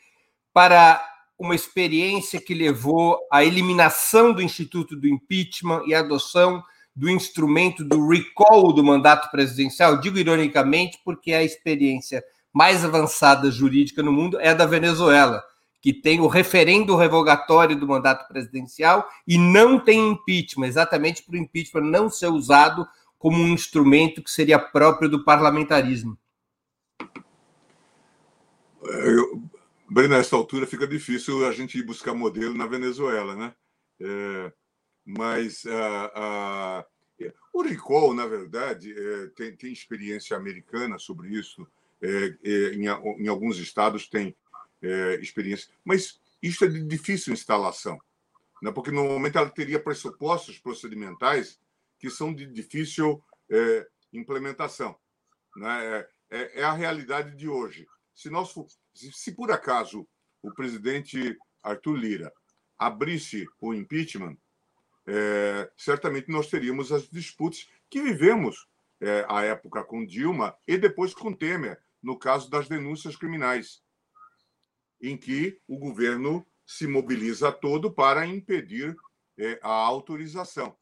[0.52, 1.04] para
[1.38, 6.64] uma experiência que levou à eliminação do instituto do impeachment e à adoção
[6.98, 10.00] do instrumento do recall do mandato presidencial?
[10.02, 15.44] Digo ironicamente porque a experiência mais avançada jurídica no mundo é a da Venezuela,
[15.80, 21.38] que tem o referendo revogatório do mandato presidencial e não tem impeachment, exatamente para o
[21.38, 22.88] impeachment não ser usado
[23.20, 26.18] como um instrumento que seria próprio do parlamentarismo.
[28.82, 29.44] Eu,
[29.88, 33.54] bem, nessa altura fica difícil a gente ir buscar modelo na Venezuela, né?
[34.02, 34.52] É,
[35.08, 36.86] mas a, a,
[37.54, 41.66] o recall, na verdade, é, tem, tem, experiência americana sobre isso.
[42.02, 42.86] É, é em,
[43.24, 44.36] em, alguns estados tem
[45.20, 47.98] experiência, mas isso é de difícil instalação,
[48.62, 48.72] né?
[48.72, 51.60] porque normalmente ela teria pressupostos procedimentais
[51.98, 53.24] que são de difícil
[54.14, 54.96] implementação.
[55.56, 55.86] Né?
[55.86, 57.88] É, é, é, a realidade de hoje.
[58.14, 58.54] Se, nós,
[58.94, 60.08] se, se por acaso
[60.42, 62.34] o presidente Arthur Lira
[62.78, 64.38] abrisse o impeachment,
[65.08, 68.68] é, certamente nós teríamos as disputas que vivemos
[69.00, 73.82] é, à época com Dilma e depois com Temer, no caso das denúncias criminais,
[75.02, 78.96] em que o governo se mobiliza todo para impedir
[79.38, 80.76] é, a autorização.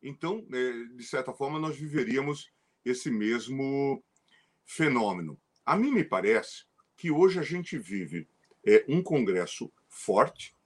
[0.00, 2.52] Então, é, de certa forma, nós viveríamos
[2.84, 4.02] esse mesmo
[4.64, 5.40] fenômeno.
[5.64, 6.64] A mim me parece
[6.96, 8.28] que hoje a gente vive
[8.64, 10.56] é, um Congresso forte,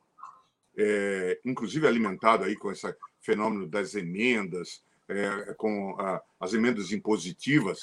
[0.76, 7.78] é, inclusive alimentado aí com esse fenômeno das emendas, é, com a, as emendas impositivas.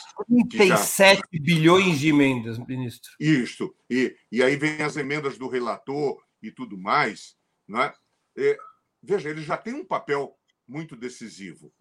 [0.49, 1.23] 37 já...
[1.31, 3.11] bilhões de emendas, ministro.
[3.19, 3.75] Isto.
[3.89, 7.35] E, e aí vem as emendas do relator e tudo mais.
[7.67, 7.93] Né?
[8.37, 8.57] É,
[9.01, 10.37] veja, ele já tem um papel
[10.67, 11.73] muito decisivo.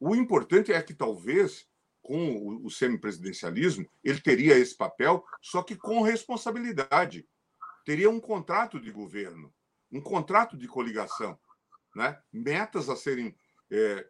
[0.00, 1.66] O importante é que talvez
[2.00, 7.28] com o semipresidencialismo ele teria esse papel, só que com responsabilidade.
[7.84, 9.52] Teria um contrato de governo,
[9.90, 11.38] um contrato de coligação,
[11.94, 12.20] né?
[12.32, 13.34] metas a serem
[13.70, 14.06] é,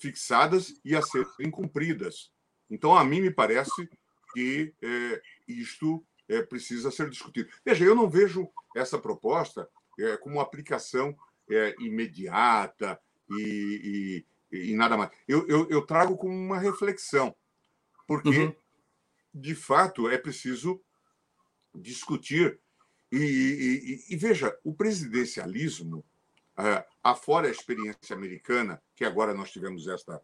[0.00, 2.32] fixadas e a serem cumpridas.
[2.70, 3.88] Então, a mim me parece
[4.32, 7.50] que é, isto é, precisa ser discutido.
[7.64, 9.68] Veja, eu não vejo essa proposta
[9.98, 11.16] é, como aplicação
[11.50, 15.10] é, imediata, e, e, e nada mais.
[15.26, 17.34] Eu, eu, eu, trago como uma reflexão,
[18.06, 18.54] porque, uhum.
[19.34, 20.82] de fato, é preciso
[21.74, 22.58] discutir.
[23.10, 26.04] E, e veja, o presidencialismo,
[26.58, 30.20] uh, afora a experiência americana, que agora nós tivemos esta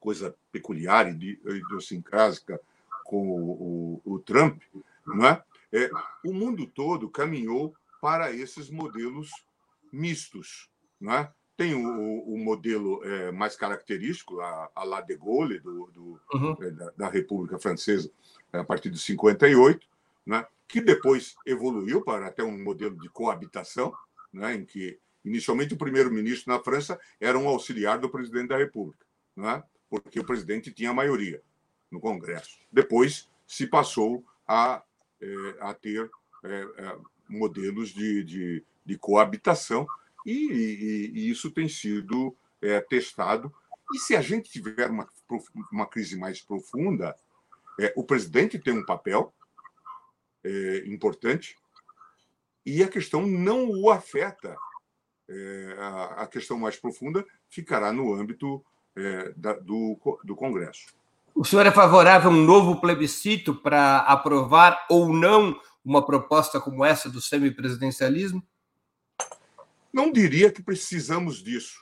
[0.00, 2.60] coisa peculiar e idiosincrásica
[3.04, 4.62] com o, o, o Trump,
[5.06, 5.42] não é?
[5.72, 5.90] é?
[6.24, 9.30] o mundo todo caminhou para esses modelos
[9.92, 10.70] mistos,
[11.00, 11.32] não é?
[11.56, 16.56] Tem o, o modelo é, mais característico, a, a La de Gaulle, do, do uhum.
[16.62, 18.08] é, da, da, República Francesa,
[18.52, 19.84] a partir de 58,
[20.28, 23.94] né, que depois evoluiu para até um modelo de coabitação,
[24.30, 29.06] né, em que inicialmente o primeiro-ministro na França era um auxiliar do presidente da República,
[29.34, 31.42] né, porque o presidente tinha maioria
[31.90, 32.58] no Congresso.
[32.70, 34.82] Depois se passou a,
[35.18, 36.10] é, a ter
[36.44, 39.86] é, é, modelos de, de, de coabitação
[40.26, 42.36] e, e, e isso tem sido
[42.90, 43.54] testado.
[43.94, 45.08] E se a gente tiver uma,
[45.72, 47.16] uma crise mais profunda,
[47.94, 49.32] o presidente tem um papel
[50.44, 51.56] é, importante
[52.64, 54.56] e a questão não o afeta.
[55.30, 58.64] É, a, a, questão mais profunda ficará no âmbito
[58.96, 60.86] é, da, do, do Congresso.
[61.34, 66.84] O senhor é favorável a um novo plebiscito para aprovar ou não uma proposta como
[66.84, 68.42] essa do semipresidencialismo?
[69.92, 71.78] Não diria que precisamos disso.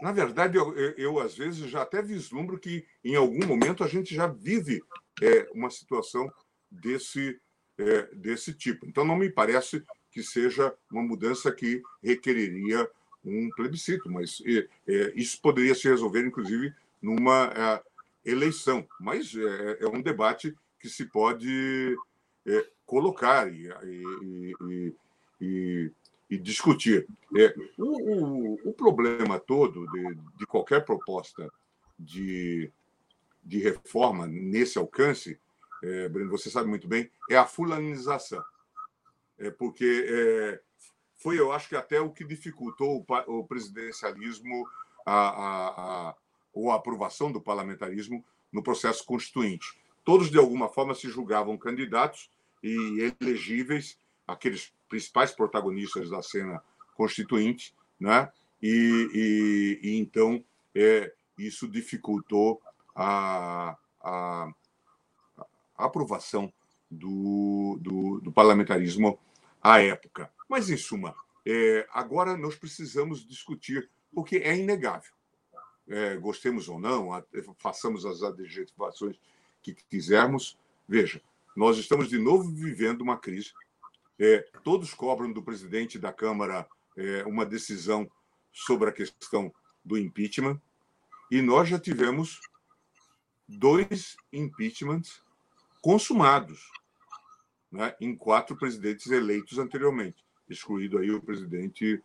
[0.00, 4.14] Na verdade, eu, eu, às vezes já até vislumbro que em algum momento a gente
[4.14, 4.82] já vive
[5.20, 6.28] é, uma situação
[6.72, 7.38] desse,
[7.78, 8.86] é, desse tipo.
[8.86, 12.88] Então, não me parece que seja uma mudança que requeriria
[13.24, 17.52] um plebiscito, mas é, é isso poderia se resolver, inclusive, numa
[18.24, 18.86] é, eleição.
[19.00, 21.96] Mas é, é, um debate que se pode
[22.84, 24.94] colocar e, e, e,
[25.40, 25.92] e
[26.32, 27.06] e discutir.
[27.36, 31.52] É, o, o, o problema todo de, de qualquer proposta
[31.98, 32.70] de,
[33.44, 35.38] de reforma nesse alcance,
[35.82, 38.42] é, Breno, você sabe muito bem, é a fulanização.
[39.38, 40.60] É porque é,
[41.16, 44.66] foi, eu acho que até o que dificultou o, o presidencialismo,
[45.04, 45.68] a, a,
[46.08, 46.14] a,
[46.52, 49.66] ou a aprovação do parlamentarismo no processo constituinte.
[50.04, 52.30] Todos, de alguma forma, se julgavam candidatos
[52.62, 56.62] e elegíveis aqueles principais protagonistas da cena
[56.94, 58.30] constituinte, né?
[58.60, 62.60] E, e, e então é, isso dificultou
[62.94, 64.52] a, a,
[65.84, 66.52] aprovação
[66.90, 69.18] do, do, do, parlamentarismo
[69.62, 70.30] à época.
[70.48, 71.14] Mas, em suma,
[71.46, 75.12] é, agora nós precisamos discutir, porque é inegável.
[75.88, 77.10] É, gostemos ou não,
[77.58, 79.16] façamos as adjetivações
[79.62, 80.58] que quisermos.
[80.88, 81.20] Veja,
[81.56, 83.52] nós estamos de novo vivendo uma crise.
[84.18, 86.66] É, todos cobram do presidente da Câmara
[86.96, 88.10] é, uma decisão
[88.52, 89.52] sobre a questão
[89.84, 90.60] do impeachment.
[91.30, 92.40] E nós já tivemos
[93.48, 95.22] dois impeachments
[95.82, 96.70] consumados
[97.70, 102.02] né, em quatro presidentes eleitos anteriormente, excluído aí o presidente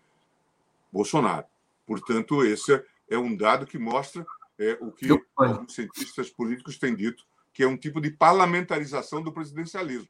[0.91, 1.45] Bolsonaro.
[1.85, 4.25] Portanto, esse é um dado que mostra
[4.59, 7.23] é, o que alguns cientistas políticos têm dito,
[7.53, 10.09] que é um tipo de parlamentarização do presidencialismo.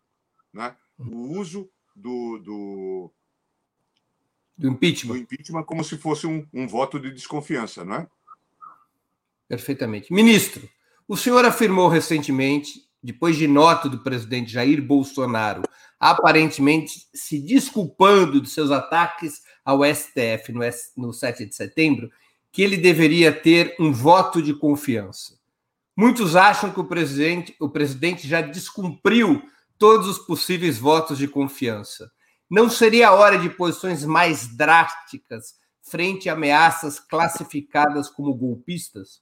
[0.53, 0.75] Né?
[0.97, 3.11] O uso do, do,
[4.57, 5.13] do impeachment.
[5.13, 8.07] do impeachment como se fosse um, um voto de desconfiança, não é?
[9.47, 10.11] Perfeitamente.
[10.13, 10.69] Ministro,
[11.07, 15.61] o senhor afirmou recentemente, depois de nota do presidente Jair Bolsonaro,
[15.97, 20.59] aparentemente se desculpando de seus ataques ao STF no,
[20.97, 22.09] no 7 de setembro,
[22.51, 25.37] que ele deveria ter um voto de confiança.
[25.95, 29.41] Muitos acham que o presidente, o presidente já descumpriu
[29.77, 32.11] todos os possíveis votos de confiança.
[32.49, 39.21] Não seria a hora de posições mais drásticas frente a ameaças classificadas como golpistas?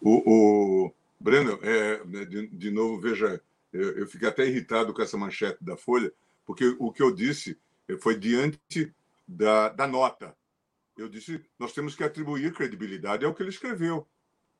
[0.00, 3.40] O, o Breno, é, de, de, novo, veja,
[3.72, 6.12] eu, eu fiquei até irritado com essa manchete da Folha,
[6.44, 7.58] porque o que eu disse
[8.00, 8.94] foi diante
[9.26, 10.36] da, da nota.
[10.96, 14.06] Eu disse, nós temos que atribuir credibilidade ao que ele escreveu.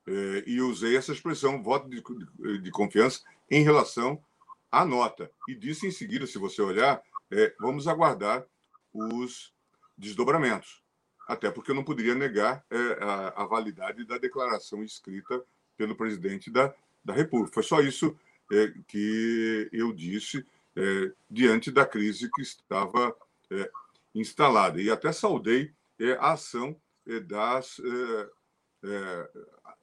[0.06, 4.22] É, e usei essa expressão, voto de, de, de, confiança, em relação
[4.70, 5.30] à nota.
[5.48, 8.46] E disse em seguida, se você olhar, é, vamos aguardar
[8.92, 9.52] os
[9.98, 10.86] desdobramentos
[11.26, 15.42] até porque eu não poderia negar é, a, a, validade da declaração escrita
[15.76, 16.74] pelo presidente da,
[17.04, 17.54] da República.
[17.54, 18.16] Foi só isso
[18.52, 23.16] é, que eu disse é, diante da crise que estava
[23.50, 23.70] é,
[24.14, 24.80] instalada.
[24.80, 27.80] E até saudei é, a ação é, das.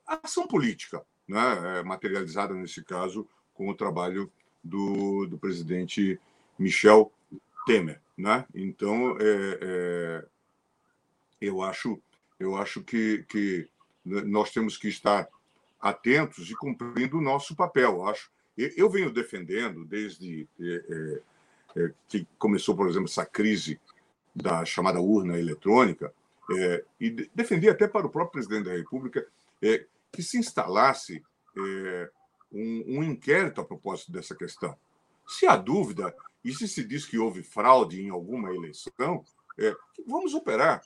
[0.05, 4.31] a ação política, né, materializada nesse caso com o trabalho
[4.63, 6.19] do, do presidente
[6.57, 7.11] Michel
[7.65, 8.01] Temer.
[8.17, 8.45] Né?
[8.53, 10.25] Então, é,
[11.41, 12.01] eu acho,
[12.39, 13.67] eu acho que, que
[14.05, 15.27] nós temos que estar
[15.83, 17.91] atentos e cumprindo o nosso papel.
[17.91, 18.31] Eu acho.
[18.55, 21.21] Eu venho defendendo desde é, é,
[21.75, 23.79] é, que começou, por exemplo, essa crise
[24.33, 26.13] da chamada urna eletrônica,
[26.99, 29.25] e defendi até para o próprio presidente da República
[30.11, 31.23] que se instalasse
[32.51, 34.75] um, inquérito a propósito dessa questão.
[35.27, 36.13] Se há dúvida,
[36.43, 39.23] e se se diz que houve fraude em alguma eleição,
[40.07, 40.81] vamos operar.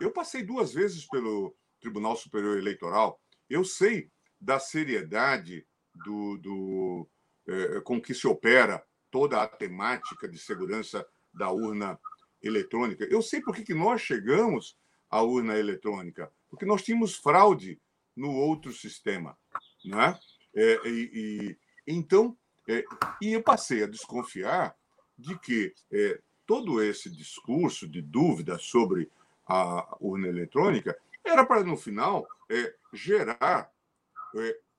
[0.00, 3.20] Eu passei duas vezes pelo Tribunal Superior Eleitoral.
[3.48, 4.10] Eu sei
[4.40, 7.08] da seriedade do, do
[7.46, 11.98] é, com que se opera toda a temática de segurança da urna
[12.42, 13.04] eletrônica.
[13.04, 14.76] Eu sei por que, nós chegamos
[15.10, 17.80] à urna eletrônica, porque nós tínhamos fraude
[18.16, 19.36] no outro sistema,
[19.84, 20.18] né?
[20.54, 22.36] É, e, e, então,
[22.68, 22.84] é,
[23.20, 24.76] e eu passei a desconfiar
[25.18, 29.10] de que é, todo esse discurso de dúvida sobre
[29.46, 33.70] a urna eletrônica, era para, no final, é, gerar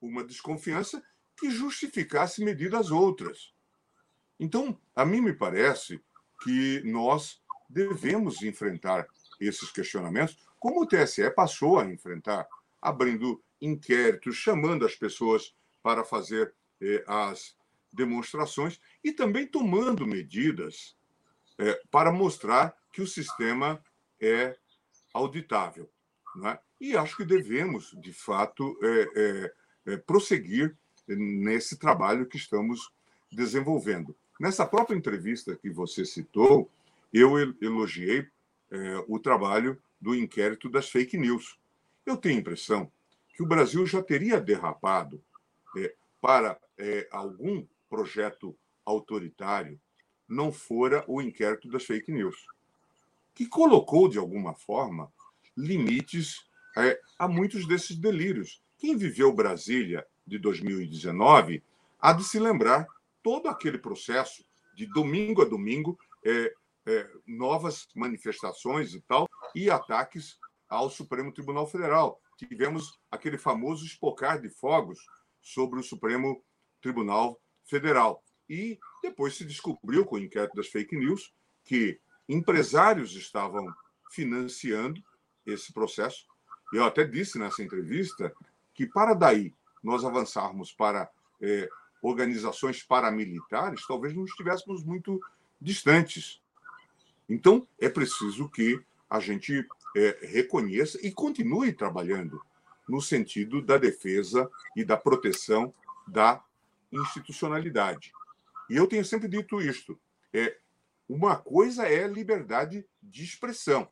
[0.02, 1.04] uma desconfiança
[1.38, 3.54] que justificasse medidas outras.
[4.40, 6.02] Então, a mim me parece
[6.44, 9.08] que nós devemos enfrentar
[9.40, 12.48] esses questionamentos, como o TSE passou a enfrentar,
[12.82, 17.56] abrindo inquéritos, chamando as pessoas para fazer eh, as
[17.92, 20.96] demonstrações e também tomando medidas
[21.58, 23.84] eh, para mostrar que o sistema
[24.20, 24.56] é
[25.14, 25.90] auditável.
[26.36, 26.58] Né?
[26.80, 29.54] E acho que devemos, de fato, é, é,
[29.94, 30.76] é, prosseguir
[31.08, 32.92] nesse trabalho que estamos
[33.32, 34.16] desenvolvendo.
[34.40, 36.70] Nessa própria entrevista que você citou,
[37.14, 38.28] eu elogiei
[38.72, 41.60] é, o trabalho do inquérito das fake news.
[42.06, 42.92] Eu tenho a impressão
[43.36, 45.22] que o Brasil já teria derrapado
[45.78, 46.60] é, para
[47.12, 49.80] algum projeto autoritário
[50.28, 52.48] não fora o inquérito das fake news
[53.34, 55.12] que colocou, de alguma forma,
[55.56, 56.36] limites
[56.78, 58.62] é, a muitos desses delírios.
[58.78, 61.64] Quem viveu Brasília de 2019
[62.00, 62.88] há de se lembrar
[63.22, 64.44] todo aquele processo
[64.76, 66.54] de domingo a domingo, é,
[66.88, 72.20] é, novas manifestações e tal, e ataques ao Supremo Tribunal Federal.
[72.38, 75.00] Tivemos aquele famoso espocar de fogos
[75.42, 76.44] sobre o Supremo
[76.82, 78.24] Tribunal Federal.
[78.50, 81.34] E depois se descobriu, com o inquérito das fake news,
[81.64, 83.66] que empresários estavam
[84.12, 85.02] financiando
[85.46, 86.26] esse processo.
[86.74, 88.34] Eu até disse nessa entrevista
[88.74, 89.54] que, para daí
[89.84, 91.10] nós avançarmos para
[91.42, 91.70] é,
[92.02, 95.20] organizações paramilitares, talvez não estivéssemos muito
[95.60, 96.42] distantes.
[97.28, 102.42] Então, é preciso que a gente é, reconheça e continue trabalhando
[102.88, 105.74] no sentido da defesa e da proteção
[106.08, 106.44] da
[106.92, 108.12] institucionalidade.
[108.70, 110.00] E eu tenho sempre dito isto:
[110.34, 110.58] é,
[111.08, 113.88] uma coisa é liberdade de expressão,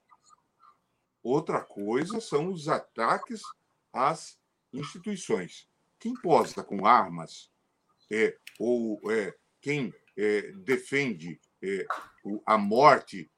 [1.29, 3.41] outra coisa são os ataques
[3.93, 4.39] às
[4.73, 5.67] instituições.
[5.99, 7.51] Quem posa com armas
[8.11, 11.85] é, ou é, quem é, defende é,
[12.45, 13.29] a morte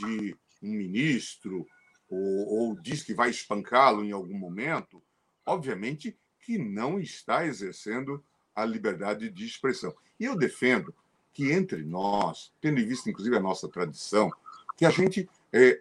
[0.00, 1.66] de um ministro
[2.08, 5.02] ou, ou diz que vai espancá-lo em algum momento,
[5.46, 8.24] obviamente que não está exercendo
[8.54, 9.94] a liberdade de expressão.
[10.18, 10.94] E eu defendo
[11.32, 14.30] que entre nós, tendo em vista inclusive a nossa tradição,
[14.76, 15.80] que a gente é,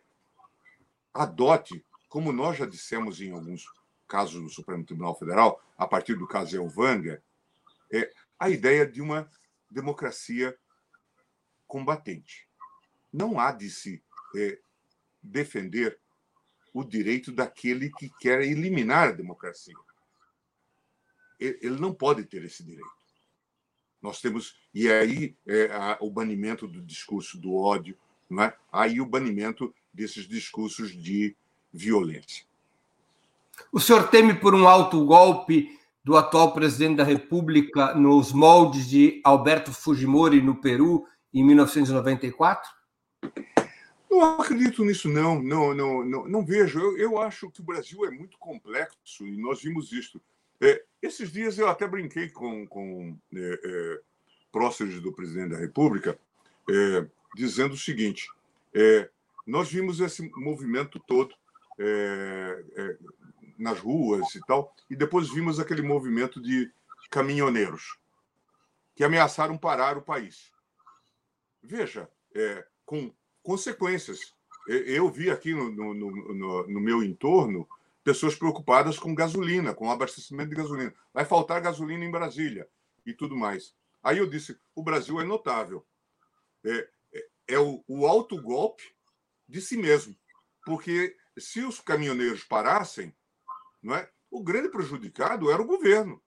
[1.14, 3.66] adote, como nós já dissemos em alguns
[4.08, 7.24] casos do Supremo Tribunal Federal, a partir do caso Elvanga,
[7.92, 9.30] é, a ideia de uma
[9.70, 10.58] democracia
[11.68, 12.48] combatente.
[13.14, 14.04] Não há de se
[14.36, 14.60] é,
[15.22, 16.00] defender
[16.74, 19.76] o direito daquele que quer eliminar a democracia.
[21.40, 23.00] Ele não pode ter esse direito.
[24.02, 27.98] Nós temos e aí é, o banimento do discurso do ódio,
[28.30, 28.58] não é?
[28.72, 31.36] Aí o banimento desses discursos de
[31.72, 32.46] violência.
[33.72, 39.22] O senhor teme por um alto golpe do atual presidente da República nos moldes de
[39.24, 42.72] Alberto Fujimori no Peru em 1994?
[44.10, 45.42] Não acredito nisso, não.
[45.42, 46.80] Não, não, não, não vejo.
[46.80, 50.20] Eu, eu acho que o Brasil é muito complexo e nós vimos isso.
[50.62, 54.00] É, esses dias eu até brinquei com, com é, é,
[54.52, 56.20] próceres do presidente da República,
[56.70, 57.06] é,
[57.36, 58.28] dizendo o seguinte:
[58.74, 59.10] é,
[59.50, 61.36] nós vimos esse movimento todo
[61.80, 62.98] é, é,
[63.58, 66.72] nas ruas e tal, e depois vimos aquele movimento de
[67.10, 67.98] caminhoneiros
[68.96, 70.52] que ameaçaram parar o país.
[71.64, 72.10] Veja,
[72.86, 74.36] com consequências.
[74.68, 77.68] Eu vi aqui no, no, no, no meu entorno
[78.04, 80.94] pessoas preocupadas com gasolina, com abastecimento de gasolina.
[81.14, 82.68] Vai faltar gasolina em Brasília
[83.06, 83.74] e tudo mais.
[84.04, 85.86] Aí eu disse: o Brasil é notável.
[86.64, 88.84] É, é, é o, o alto golpe
[89.50, 90.16] de si mesmo.
[90.64, 93.14] Porque se os caminhoneiros parassem,
[93.82, 96.24] não é, o grande prejudicado era o governo.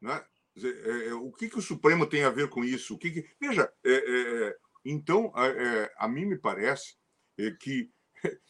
[0.00, 0.26] Não é?
[0.56, 2.94] é, é o que, que o Supremo tem a ver com isso?
[2.94, 3.30] O que, que...
[3.38, 5.32] Veja, é, é, então,
[5.96, 6.96] a mim me parece
[7.60, 7.90] que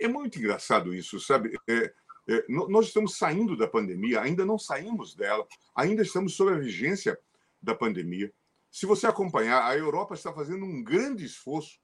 [0.00, 1.58] é muito engraçado isso, sabe?
[1.68, 1.94] É,
[2.28, 7.18] é, nós estamos saindo da pandemia, ainda não saímos dela, ainda estamos sob a vigência
[7.60, 8.32] da pandemia.
[8.70, 11.78] Se você acompanhar, a Europa está fazendo um grande esforço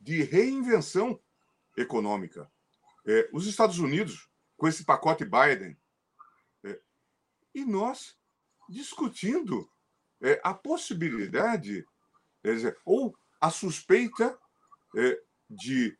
[0.00, 1.20] de reinvenção
[1.76, 2.50] econômica.
[3.06, 5.78] É, os Estados Unidos, com esse pacote Biden,
[6.64, 6.80] é,
[7.54, 8.16] e nós
[8.68, 9.70] discutindo
[10.20, 11.84] é, a possibilidade,
[12.84, 14.38] ou a suspeita
[14.96, 15.98] é, de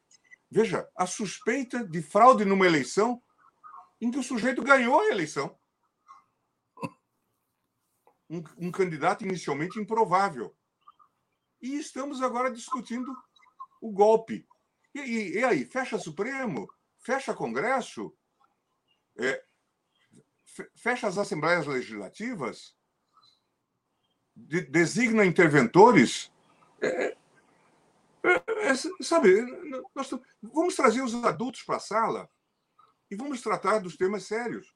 [0.51, 3.23] Veja, a suspeita de fraude numa eleição
[4.01, 5.57] em que o sujeito ganhou a eleição.
[8.29, 10.57] Um, um candidato inicialmente improvável.
[11.63, 13.15] E estamos agora discutindo
[13.81, 14.47] o golpe.
[14.95, 16.69] E, e, e aí, fecha Supremo?
[16.99, 18.15] Fecha Congresso?
[19.19, 19.43] É,
[20.77, 22.75] fecha as assembleias legislativas?
[24.35, 26.31] De, designa interventores?
[26.81, 27.17] É,
[28.23, 29.41] é, é, sabe,
[29.95, 30.11] nós
[30.43, 32.29] vamos trazer os adultos para a sala
[33.11, 34.75] e vamos tratar dos temas sérios.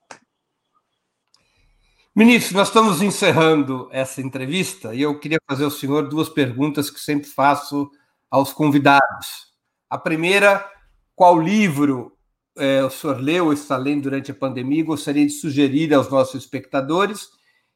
[2.17, 7.01] Ministro, nós estamos encerrando essa entrevista e eu queria fazer ao senhor duas perguntas que
[7.01, 7.91] sempre faço
[8.35, 9.53] aos convidados.
[9.89, 10.69] A primeira,
[11.15, 12.19] qual livro
[12.57, 16.43] é, o senhor leu ou está lendo durante a pandemia gostaria de sugerir aos nossos
[16.43, 17.29] espectadores?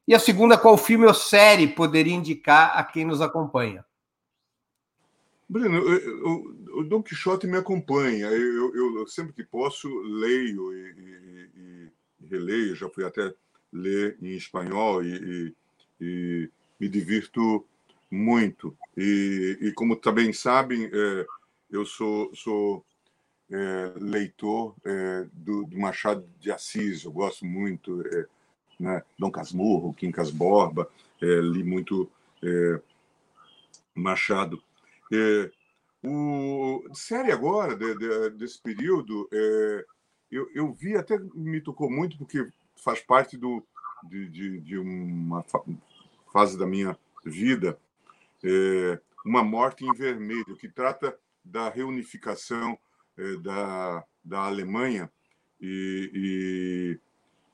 [0.06, 3.84] E a segunda, qual filme ou série poderia indicar a quem nos acompanha?
[5.48, 5.80] Breno,
[6.76, 8.26] o Dom Quixote me acompanha.
[8.26, 11.90] Eu, eu, eu, sempre que posso leio e, e,
[12.20, 12.74] e, releio.
[12.74, 13.32] Já fui até
[13.72, 15.54] ler em espanhol e,
[16.00, 17.64] e me divirto
[18.10, 18.76] muito.
[18.96, 21.26] E, como também sabem, é,
[21.70, 22.84] eu sou, sou
[23.50, 27.04] é, leitor é, do, do, Machado de Assis.
[27.04, 28.26] Eu gosto muito, é,
[28.80, 29.02] né?
[29.18, 30.90] Dom Casmurro, Quincas Borba.
[31.20, 32.10] É, li muito
[32.42, 32.80] é,
[33.94, 34.62] Machado.
[35.12, 35.50] É,
[36.02, 39.28] o série agora de, de, desse período,
[40.30, 43.66] eu, eu vi até me tocou muito porque faz parte do
[44.04, 45.44] de, de, de uma
[46.32, 47.78] fase da minha vida,
[48.44, 52.78] é, Uma Morte em Vermelho, que trata da reunificação
[53.16, 55.10] é, da, da Alemanha.
[55.60, 56.98] E,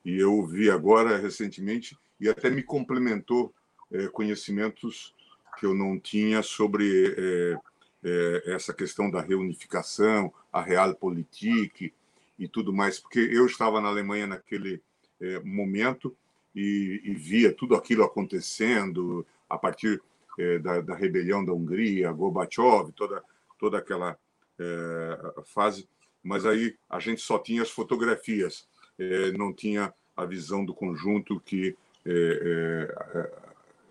[0.05, 3.55] e, e, eu vi agora, recentemente, e até me complementou
[3.93, 5.15] é, conhecimentos
[5.59, 7.59] que eu não tinha sobre é,
[8.05, 11.93] é, essa questão da reunificação, a realpolitik
[12.39, 14.83] e tudo mais, porque eu estava na Alemanha naquele
[15.21, 16.15] é, momento
[16.55, 20.03] e, e, via tudo aquilo acontecendo a partir
[20.39, 23.23] é, da, da, rebelião da Hungria, Gorbachev, toda,
[23.59, 24.19] toda aquela
[24.59, 25.89] é, fase,
[26.23, 28.67] mas aí a gente só tinha as fotografias,
[28.99, 32.95] é, não tinha a visão do conjunto que é,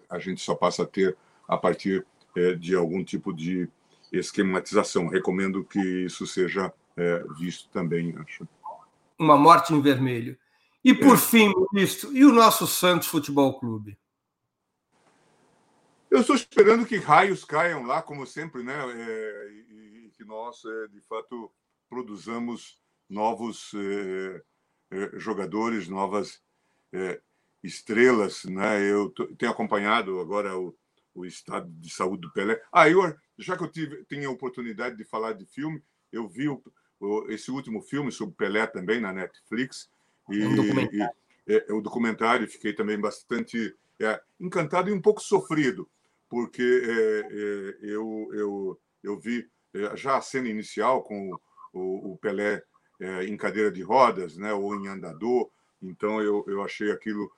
[0.10, 1.18] a gente só passa a ter
[1.48, 2.06] a partir
[2.60, 3.70] de algum tipo de
[4.12, 5.08] esquematização.
[5.08, 8.48] Recomendo que isso seja é, visto também, acho.
[9.18, 10.38] Uma morte em vermelho.
[10.84, 11.18] E por é.
[11.18, 13.98] fim, ministro, e o nosso Santos Futebol Clube?
[16.14, 18.76] Eu estou esperando que raios caiam lá, como sempre, né?
[18.76, 21.52] É, e, e, que nós, é, de fato,
[21.90, 22.80] produzamos
[23.10, 24.44] novos é,
[24.92, 26.40] é, jogadores, novas
[27.64, 28.80] estrelas, né?
[28.84, 29.10] Eu
[29.40, 30.78] tenho acompanhado agora o,
[31.16, 32.62] o estado de saúde do Pelé.
[32.72, 33.02] Ah, eu,
[33.40, 35.82] já que eu tive, tenho a oportunidade de falar de filme,
[36.12, 36.62] eu vi o,
[37.00, 39.90] o, esse último filme sobre Pelé também na Netflix.
[40.30, 41.16] E, é um documentário.
[41.48, 45.90] E, é, é, o documentário, fiquei também bastante é, encantado e um pouco sofrido,
[46.34, 51.30] porque é, é, eu, eu, eu vi é, já a cena inicial com
[51.72, 52.64] o, o Pelé
[53.28, 55.50] em cadeira de rodas, né, ou em andador,
[55.82, 57.30] então eu, eu achei aquilo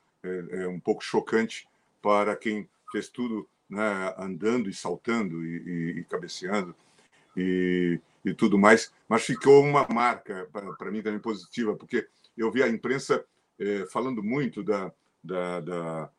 [0.70, 1.68] um pouco chocante
[2.02, 6.76] para quem fez tudo né, andando e saltando e, e, e cabeceando
[7.36, 10.48] e, e, tudo mais, mas ficou uma marca
[10.78, 12.08] para mim também positiva, porque
[12.38, 13.26] eu vi a imprensa
[13.60, 14.92] é, falando muito da,
[15.24, 16.12] da, da,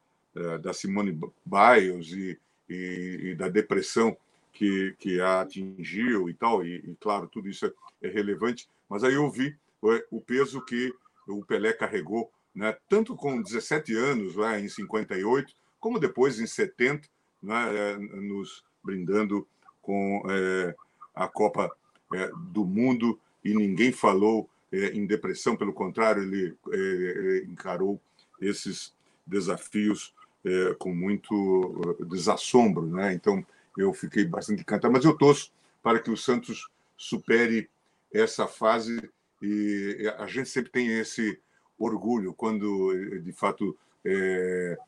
[0.61, 1.13] da Simone
[1.47, 4.17] Biles e, e, da depressão
[4.53, 7.73] que, que a atingiu e tal, e, claro, tudo isso é,
[8.03, 10.95] é, relevante, mas aí eu vi o, o peso que
[11.29, 17.09] o Pelé carregou, né, tanto com 17 anos, lá em 58, como depois em 70,
[17.43, 19.47] né, é, nos brindando
[19.83, 20.75] com é,
[21.15, 21.71] a Copa
[22.15, 28.01] é, do Mundo e ninguém falou é, em depressão, pelo contrário, ele é, encarou
[28.41, 28.95] esses
[29.27, 30.15] desafios
[30.45, 32.87] é, com muito desassombro.
[32.87, 33.13] Né?
[33.15, 33.45] Então,
[33.77, 35.53] eu fiquei bastante encantado, mas eu torço
[35.83, 37.69] para que o Santos supere
[38.13, 39.11] essa fase
[39.43, 41.39] e a gente sempre tem esse
[41.79, 43.77] orgulho quando, de fato,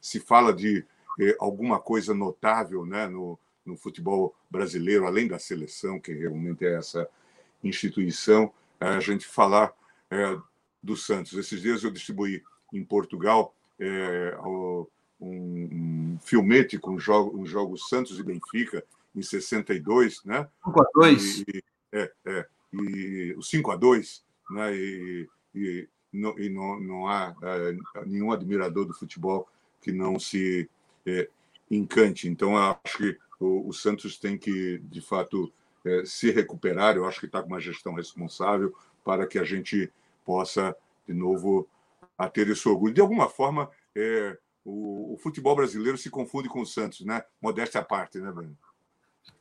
[0.01, 0.87] se fala de
[1.21, 6.75] é, alguma coisa notável né, no, no futebol brasileiro, além da seleção, que realmente é
[6.75, 7.09] essa
[7.63, 9.73] instituição, a gente falar
[10.11, 10.39] é,
[10.83, 11.33] do Santos.
[11.33, 12.43] Esses dias eu distribuí
[12.73, 14.37] em Portugal é,
[15.21, 18.85] um, um, filmete com jogos um jogo Santos e Benfica
[19.15, 20.49] em 62, né?
[20.65, 24.75] 5 a 2 e, é, é, e o 5 a 2 né?
[24.75, 29.49] E, e, não, e não, não há é, nenhum admirador do futebol
[29.81, 30.69] que não se
[31.07, 31.29] é,
[31.71, 32.29] encante.
[32.29, 35.53] Então, acho que o, o, Santos tem que, de fato,
[35.85, 36.97] é, se recuperar.
[36.97, 38.75] Eu acho que está com uma gestão responsável
[39.05, 39.93] para que a gente
[40.25, 40.75] possa,
[41.07, 41.69] de novo,
[42.17, 42.95] a ter esse orgulho.
[42.95, 44.37] De alguma forma, é,
[44.69, 47.23] o, o, futebol brasileiro se confunde com o Santos, né?
[47.41, 48.57] Modéstia à parte, né, Bruno?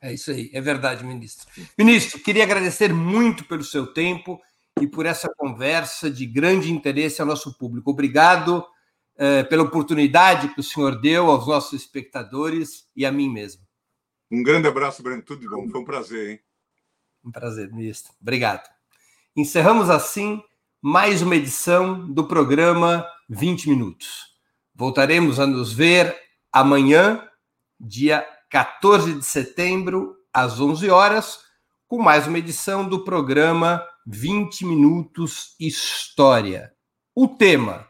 [0.00, 1.46] É isso aí, é verdade, ministro.
[1.76, 4.40] Ministro, queria agradecer muito pelo seu tempo
[4.80, 7.90] e por essa conversa de grande interesse ao nosso público.
[7.90, 8.64] Obrigado
[9.16, 13.62] é, pela oportunidade que o senhor deu aos nossos espectadores e a mim mesmo.
[14.30, 15.22] Um grande abraço, Breno.
[15.22, 15.68] Tudo de bom.
[15.68, 16.40] Foi um prazer, hein?
[17.24, 18.12] Um prazer, ministro.
[18.20, 18.68] Obrigado.
[19.34, 20.42] Encerramos assim
[20.80, 24.27] mais uma edição do programa 20 Minutos.
[24.78, 26.16] Voltaremos a nos ver
[26.52, 27.28] amanhã,
[27.80, 31.40] dia 14 de setembro, às 11 horas,
[31.88, 36.72] com mais uma edição do programa 20 Minutos História.
[37.12, 37.88] O tema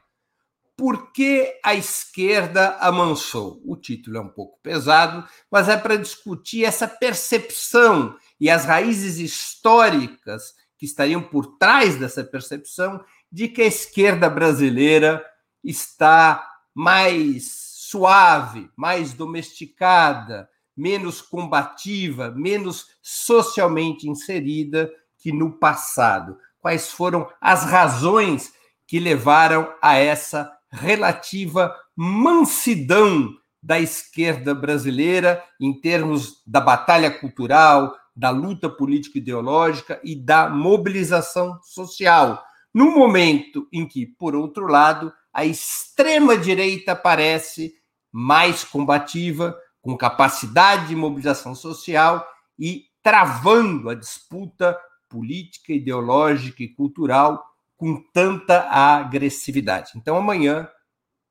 [0.78, 3.60] por que a esquerda amansou?
[3.66, 9.18] O título é um pouco pesado, mas é para discutir essa percepção e as raízes
[9.18, 15.22] históricas que estariam por trás dessa percepção de que a esquerda brasileira
[15.62, 16.48] está
[16.78, 17.50] mais
[17.90, 24.88] suave, mais domesticada, menos combativa, menos socialmente inserida
[25.18, 26.38] que no passado.
[26.60, 28.52] Quais foram as razões
[28.86, 38.30] que levaram a essa relativa mansidão da esquerda brasileira em termos da batalha cultural, da
[38.30, 42.40] luta política ideológica e da mobilização social,
[42.72, 47.76] no momento em que, por outro lado, a extrema direita parece
[48.10, 52.26] mais combativa, com capacidade de mobilização social
[52.58, 54.76] e travando a disputa
[55.08, 57.40] política, ideológica e cultural
[57.76, 59.92] com tanta agressividade.
[59.94, 60.68] Então, amanhã,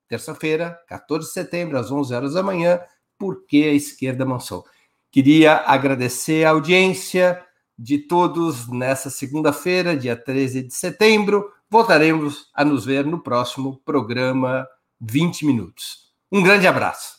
[0.08, 2.80] terça-feira, 14 de setembro, às 11 horas da manhã,
[3.20, 4.64] por que a esquerda mansou?
[5.12, 7.46] Queria agradecer a audiência
[7.78, 11.52] de todos nessa segunda-feira, dia 13 de setembro.
[11.70, 14.66] Voltaremos a nos ver no próximo programa
[15.02, 16.14] 20 Minutos.
[16.32, 17.18] Um grande abraço.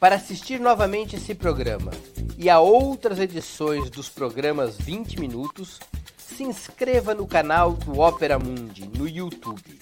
[0.00, 1.92] Para assistir novamente esse programa
[2.36, 5.78] e a outras edições dos programas 20 Minutos,
[6.18, 9.78] se inscreva no canal do Opera Mundi no YouTube.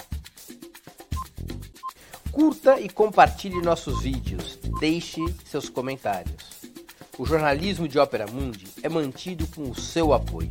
[2.30, 4.58] Curta e compartilhe nossos vídeos.
[4.80, 6.60] Deixe seus comentários.
[7.18, 10.50] O jornalismo de Ópera Mundi é mantido com o seu apoio.